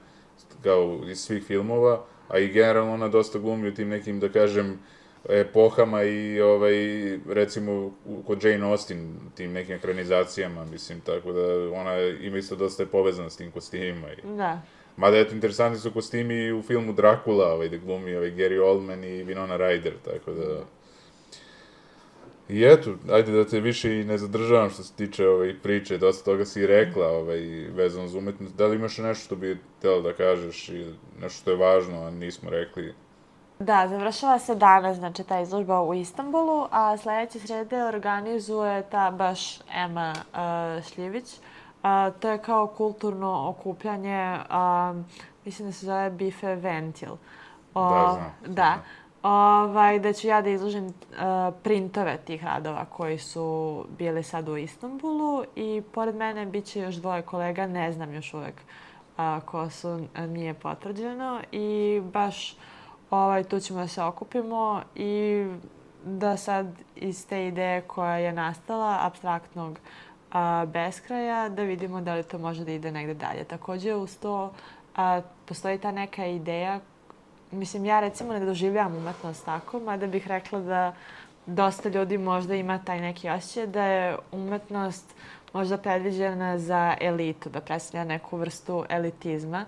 kao 0.64 1.00
iz 1.08 1.20
svih 1.20 1.44
filmova, 1.44 2.04
a 2.28 2.40
i 2.40 2.48
generalno 2.48 2.94
ona 2.94 3.08
dosta 3.08 3.40
glumi 3.40 3.68
u 3.68 3.74
tim 3.74 3.90
nekim, 3.90 4.20
da 4.20 4.30
kažem, 4.30 4.80
epohama 5.30 6.04
i 6.04 6.42
ovaj, 6.42 6.74
recimo 7.30 7.94
kod 8.28 8.44
Jane 8.44 8.66
Austen, 8.66 9.16
tim 9.36 9.52
nekim 9.52 9.76
ekranizacijama, 9.76 10.66
mislim, 10.66 11.02
tako 11.02 11.32
da 11.32 11.42
ona 11.74 12.00
ima 12.00 12.38
isto 12.38 12.56
dosta 12.56 12.86
povezana 12.86 13.30
s 13.30 13.38
tim 13.38 13.52
kostimima. 13.52 14.12
I... 14.12 14.38
Da. 14.38 14.62
Mada, 14.98 15.18
eto, 15.18 15.36
interesantni 15.36 15.80
su 15.80 15.92
kostimi 15.92 16.52
u 16.52 16.62
filmu 16.62 16.94
Dracula, 16.94 17.54
ovaj, 17.54 17.68
gde 17.68 17.78
glumi 17.78 18.16
ovaj, 18.16 18.32
Gary 18.32 18.62
Oldman 18.62 19.04
i 19.04 19.26
Winona 19.26 19.58
Ryder, 19.58 19.94
tako 20.06 20.32
da... 20.32 20.64
I 22.50 22.64
eto, 22.64 22.96
ajde 23.10 23.32
da 23.32 23.46
te 23.46 23.60
više 23.60 24.00
i 24.00 24.04
ne 24.04 24.18
zadržavam 24.18 24.70
što 24.70 24.84
se 24.84 24.94
tiče 24.94 25.28
ovaj, 25.28 25.56
priče, 25.64 25.98
dosta 25.98 26.26
toga 26.26 26.46
si 26.46 26.62
i 26.62 26.68
rekla 26.68 27.08
ovaj, 27.08 27.40
vezano 27.76 28.08
za 28.08 28.18
umetnost. 28.18 28.56
Da 28.56 28.68
li 28.68 28.76
imaš 28.76 28.98
nešto 28.98 29.26
što 29.26 29.36
bi 29.36 29.58
htjela 29.78 30.02
da 30.02 30.14
kažeš 30.14 30.70
i 30.70 30.86
nešto 31.22 31.42
što 31.42 31.52
je 31.52 31.58
važno, 31.58 32.02
a 32.04 32.10
nismo 32.10 32.50
rekli? 32.50 32.94
Da, 33.62 33.88
završava 33.88 34.40
se 34.40 34.56
danas, 34.56 34.98
znači, 34.98 35.24
ta 35.24 35.40
izložba 35.40 35.82
u 35.82 35.94
Istanbulu, 35.94 36.68
a 36.72 36.98
sledeće 36.98 37.40
srede 37.40 37.84
organizuje 37.84 38.84
ta 38.84 39.12
baš 39.12 39.60
Ema 39.76 40.14
uh, 40.34 40.84
Šljivić. 40.84 41.26
Uh, 41.34 42.20
to 42.20 42.30
je 42.30 42.38
kao 42.38 42.68
kulturno 42.68 43.50
okupljanje, 43.50 44.38
uh, 44.50 45.04
mislim 45.46 45.68
da 45.68 45.72
se 45.72 45.86
zove 45.86 46.10
Bife 46.10 46.56
Ventil. 46.56 47.12
O, 47.74 47.90
da, 47.90 48.12
znam. 48.12 48.56
Da. 48.56 48.78
Ovaj, 49.24 50.00
da 50.00 50.14
ću 50.14 50.28
ja 50.28 50.42
da 50.42 50.50
izložim 50.50 50.86
uh, 50.86 50.94
printove 51.64 52.18
tih 52.18 52.44
radova 52.44 52.86
koji 52.86 53.18
su 53.18 53.86
bili 53.98 54.24
sad 54.24 54.50
u 54.50 54.58
Istanbulu 54.58 55.44
i 55.56 55.84
pored 55.94 56.16
mene 56.16 56.46
bit 56.46 56.66
će 56.66 56.80
još 56.80 56.96
dvoje 56.96 57.22
kolega, 57.22 57.68
ne 57.68 57.92
znam 57.92 58.14
još 58.14 58.34
uvek 58.34 58.56
uh, 59.18 59.44
ko 59.46 59.70
su, 59.70 60.08
nije 60.28 60.54
potvrđeno 60.54 61.40
i 61.52 62.02
baš 62.14 62.56
ovaj, 63.12 63.44
tu 63.44 63.60
ćemo 63.60 63.80
da 63.80 63.88
se 63.88 64.04
okupimo 64.04 64.82
i 64.96 65.46
da 66.06 66.38
sad 66.38 66.68
iz 66.96 67.28
te 67.28 67.48
ideje 67.48 67.82
koja 67.82 68.18
je 68.18 68.34
nastala, 68.34 68.98
abstraktnog 69.02 69.80
a, 70.32 70.66
beskraja, 70.66 71.50
da 71.50 71.64
vidimo 71.64 72.02
da 72.02 72.16
li 72.16 72.24
to 72.24 72.38
može 72.38 72.66
da 72.66 72.72
ide 72.72 72.92
negde 72.92 73.14
dalje. 73.14 73.44
Takođe, 73.44 73.96
uz 73.96 74.18
to 74.18 74.54
a, 74.96 75.22
postoji 75.46 75.78
ta 75.78 75.92
neka 75.92 76.26
ideja, 76.26 76.80
mislim, 77.52 77.86
ja 77.86 78.00
recimo 78.00 78.34
ne 78.34 78.46
doživljam 78.46 78.96
umetnost 78.96 79.46
tako, 79.46 79.80
mada 79.80 80.08
bih 80.08 80.28
rekla 80.28 80.60
da 80.60 80.94
dosta 81.46 81.90
ljudi 81.90 82.18
možda 82.18 82.56
ima 82.56 82.80
taj 82.80 83.02
neki 83.02 83.30
osjećaj 83.30 83.68
da 83.68 83.84
je 83.84 84.18
umetnost 84.32 85.16
možda 85.54 85.78
predviđena 85.78 86.58
za 86.58 86.96
elitu, 87.02 87.50
da 87.50 87.62
predstavlja 87.62 88.06
neku 88.06 88.38
vrstu 88.38 88.86
elitizma. 88.90 89.66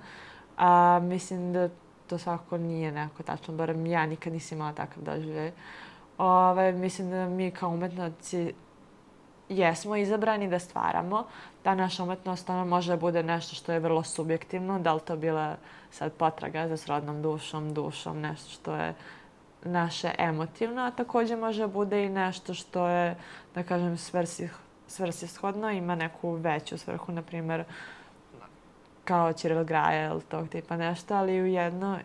A, 0.58 1.00
mislim 1.04 1.54
da 1.54 1.70
to 2.14 2.18
svakako 2.18 2.57
nije 2.57 2.91
neko 2.91 3.24
tačno, 3.24 3.53
barem 3.53 3.86
ja 3.86 4.05
nikad 4.05 4.34
nisam 4.34 4.57
imala 4.57 4.74
takav 4.74 5.03
doživljaj. 5.03 5.51
Ove, 6.18 6.72
mislim 6.72 7.09
da 7.09 7.30
mi 7.30 7.51
kao 7.51 7.70
umetnici 7.70 8.53
jesmo 9.49 9.95
izabrani 9.95 10.49
da 10.49 10.59
stvaramo, 10.59 11.26
da 11.64 11.76
naša 11.76 12.03
umetnost 12.03 12.49
ona 12.49 12.66
može 12.66 12.91
da 12.91 12.97
bude 12.97 13.24
nešto 13.24 13.55
što 13.55 13.72
je 13.74 13.80
vrlo 13.80 14.03
subjektivno, 14.03 14.80
da 14.80 14.93
li 14.93 15.01
to 15.01 15.16
bila 15.16 15.55
sad 15.91 16.14
potraga 16.14 16.68
za 16.68 16.78
srodnom 16.78 17.22
dušom, 17.22 17.74
dušom, 17.74 18.22
nešto 18.22 18.49
što 18.49 18.76
je 18.76 18.93
naše 19.64 20.11
emotivno, 20.18 20.82
a 20.82 20.91
takođe 20.91 21.36
može 21.36 21.68
bude 21.68 22.05
i 22.05 22.09
nešto 22.09 22.53
što 22.53 22.88
je, 22.88 23.16
da 23.55 23.64
kažem, 23.64 23.97
svrsih, 23.97 24.53
svrsishodno, 24.88 25.72
ima 25.72 25.95
neku 25.95 26.32
veću 26.32 26.78
svrhu, 26.78 27.11
na 27.11 27.22
primjer, 27.22 27.64
kao 29.04 29.34
Cyril 29.34 29.66
Graja 29.66 30.12
ili 30.12 30.22
tog 30.22 30.49
tipa 30.49 30.78
nešto, 30.78 31.14
ali 31.14 31.41
u 31.41 31.45
jedno 31.45 31.99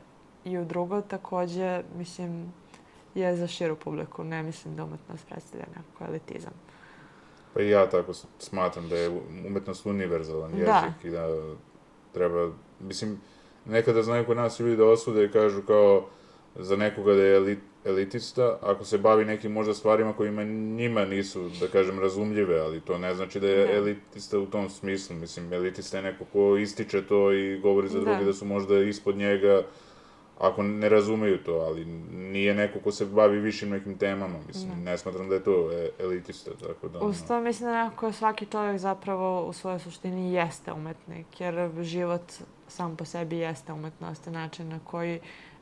i 0.45 0.59
u 0.59 0.65
drugo 0.65 1.01
takođe, 1.01 1.83
mislim, 1.97 2.53
je 3.15 3.37
za 3.37 3.47
širu 3.47 3.77
publiku. 3.77 4.25
Ne 4.25 4.43
mislim 4.43 4.77
da 4.77 4.85
umetnost 4.85 5.27
predstavlja 5.29 5.67
nekako 5.77 6.05
elitizam. 6.05 6.53
Pa 7.55 7.61
i 7.61 7.71
ja 7.71 7.91
tako 7.91 8.13
smatram 8.39 8.89
da 8.89 8.97
je 8.97 9.21
umetnost 9.47 9.87
univerzalan 9.87 10.51
da. 10.51 10.57
jezik 10.59 11.03
da. 11.03 11.09
i 11.09 11.11
da 11.11 11.55
treba, 12.13 12.53
mislim, 12.81 13.21
nekada 13.65 14.03
znaju 14.03 14.27
kod 14.27 14.37
nas 14.37 14.61
ljudi 14.61 14.77
da 14.77 14.85
osude 14.85 15.25
i 15.25 15.33
kažu 15.33 15.63
kao 15.63 16.07
za 16.55 16.77
nekoga 16.77 17.15
da 17.15 17.23
je 17.23 17.37
elit, 17.37 17.59
elitista, 17.89 18.59
ako 18.63 18.85
se 18.85 18.99
bavi 18.99 19.25
nekim 19.25 19.53
možda 19.53 19.75
stvarima 19.75 20.13
kojima 20.13 20.45
njima 20.45 21.05
nisu, 21.05 21.49
da 21.61 21.67
kažem, 21.69 22.01
razumljive, 22.01 22.61
ali 22.61 22.81
to 22.81 22.99
ne 22.99 23.15
znači 23.15 23.41
da 23.41 23.49
je 23.49 23.67
da. 23.67 23.73
elitista 23.73 24.39
u 24.39 24.47
tom 24.47 24.71
smislu. 24.71 25.17
Mislim, 25.17 25.53
elitista 25.53 25.97
je 25.97 26.03
neko 26.03 26.25
ko 26.33 26.57
ističe 26.57 27.07
to 27.07 27.33
i 27.33 27.61
govori 27.61 27.89
za 27.89 27.99
da. 27.99 28.05
drugi 28.05 28.25
da 28.25 28.33
su 28.33 28.45
možda 28.45 28.79
ispod 28.79 29.17
njega, 29.17 29.63
ako 30.39 30.63
ne 30.63 30.89
razumeju 30.89 31.39
to, 31.39 31.53
ali 31.53 31.85
nije 32.13 32.55
neko 32.55 32.79
ko 32.79 32.93
se 32.93 33.07
bavi 33.07 33.39
višim 33.39 33.71
nekim 33.71 33.99
temama, 33.99 34.39
mislim, 34.47 34.71
ne, 34.71 34.91
ne 34.91 34.99
smatram 34.99 35.29
da 35.29 35.35
je 35.35 35.45
to 35.45 35.71
e, 35.73 35.91
elitista, 35.99 36.51
tako 36.67 36.89
da... 36.89 36.99
Uz 36.99 37.23
to 37.29 37.41
mislim 37.41 37.71
da 37.71 37.85
nekako 37.85 38.13
svaki 38.13 38.47
čovjek 38.47 38.79
zapravo 38.79 39.47
u 39.47 39.53
svojoj 39.53 39.79
suštini 39.79 40.33
jeste 40.33 40.73
umetnik, 40.73 41.41
jer 41.41 41.71
život 41.81 42.33
sam 42.69 42.97
po 42.97 43.05
sebi 43.05 43.37
jeste 43.37 43.73
umetnost, 43.73 44.27
način 44.27 44.69
na 44.69 44.79
koji 44.85 45.21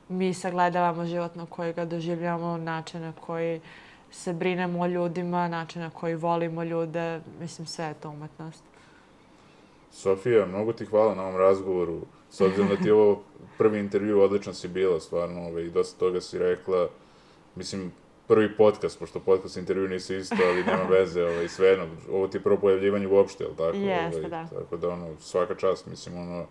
mi 0.09 0.35
sagledavamo 0.35 1.07
život 1.07 1.35
na 1.35 1.47
koji 1.47 1.73
ga 1.73 1.85
doživljamo, 1.85 2.57
način 2.57 3.01
na 3.01 3.13
koji 3.21 3.61
se 4.11 4.33
brinemo 4.33 4.81
o 4.81 4.87
ljudima, 4.87 5.49
način 5.49 5.83
na 5.83 5.91
koji 5.91 6.15
volimo 6.15 6.63
ljude, 6.63 7.21
mislim 7.41 7.67
sve 7.67 7.85
je 7.85 7.95
to 7.95 8.11
umetnost. 8.11 8.65
Sofija, 9.93 10.47
mnogo 10.47 10.73
ti 10.73 10.87
hvala 10.87 11.15
na 11.15 11.23
ovom 11.23 11.37
razgovoru. 11.37 12.01
S 12.31 12.41
obzirom 12.41 12.69
da 12.69 12.77
ti 12.77 12.91
ovo 12.91 13.23
prvi 13.59 13.79
intervju, 13.79 14.21
odlično 14.21 14.53
si 14.53 14.69
bila, 14.69 15.01
stvarno, 15.01 15.41
ovaj, 15.41 15.63
i 15.63 15.71
dosta 15.71 15.99
toga 15.99 16.21
si 16.21 16.39
rekla. 16.39 16.89
Mislim, 17.55 17.93
prvi 18.27 18.57
podcast, 18.57 18.99
pošto 18.99 19.21
podcast 19.21 19.57
i 19.57 19.61
intervju 19.61 19.89
nisu 19.89 20.15
isto, 20.15 20.37
ali 20.49 20.65
nema 20.65 20.83
veze, 20.99 21.25
ovaj, 21.25 21.49
svejedno, 21.49 21.87
ovo 22.13 22.29
ti 22.29 22.37
je 22.37 22.43
prvo 22.43 22.57
pojavljivanje 22.57 23.07
uopšte, 23.07 23.45
jel 23.45 23.55
tako? 23.55 23.77
Jeste, 23.77 24.19
ovaj, 24.19 24.31
da. 24.31 24.47
Tako 24.47 24.77
da, 24.77 24.89
ono, 24.89 25.09
svaka 25.21 25.55
čast, 25.55 25.87
mislim, 25.87 26.19
ono, 26.19 26.47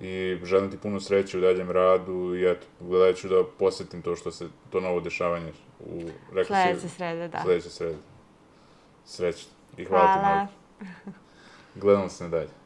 i 0.00 0.38
želim 0.44 0.70
ti 0.70 0.78
puno 0.78 1.00
sreće 1.00 1.38
u 1.38 1.40
daljem 1.40 1.70
radu 1.70 2.34
i 2.34 2.50
eto, 2.50 2.66
gledat 2.80 3.16
ću 3.16 3.28
da 3.28 3.44
posjetim 3.58 4.02
to 4.02 4.16
što 4.16 4.30
se, 4.30 4.46
to 4.70 4.80
novo 4.80 5.00
dešavanje 5.00 5.52
u, 5.80 6.00
si, 6.32 6.44
Sledeće 6.46 6.88
srede, 6.88 7.28
da. 7.28 7.42
sledeće 7.42 7.70
srede. 7.70 7.96
Srećno. 9.04 9.50
I 9.76 9.84
hvala, 9.84 10.14
ti 10.14 10.20
Hvala. 10.20 10.34
mnogo. 10.34 11.18
Gledamo 11.74 12.08
se 12.08 12.24
nadalje. 12.24 12.59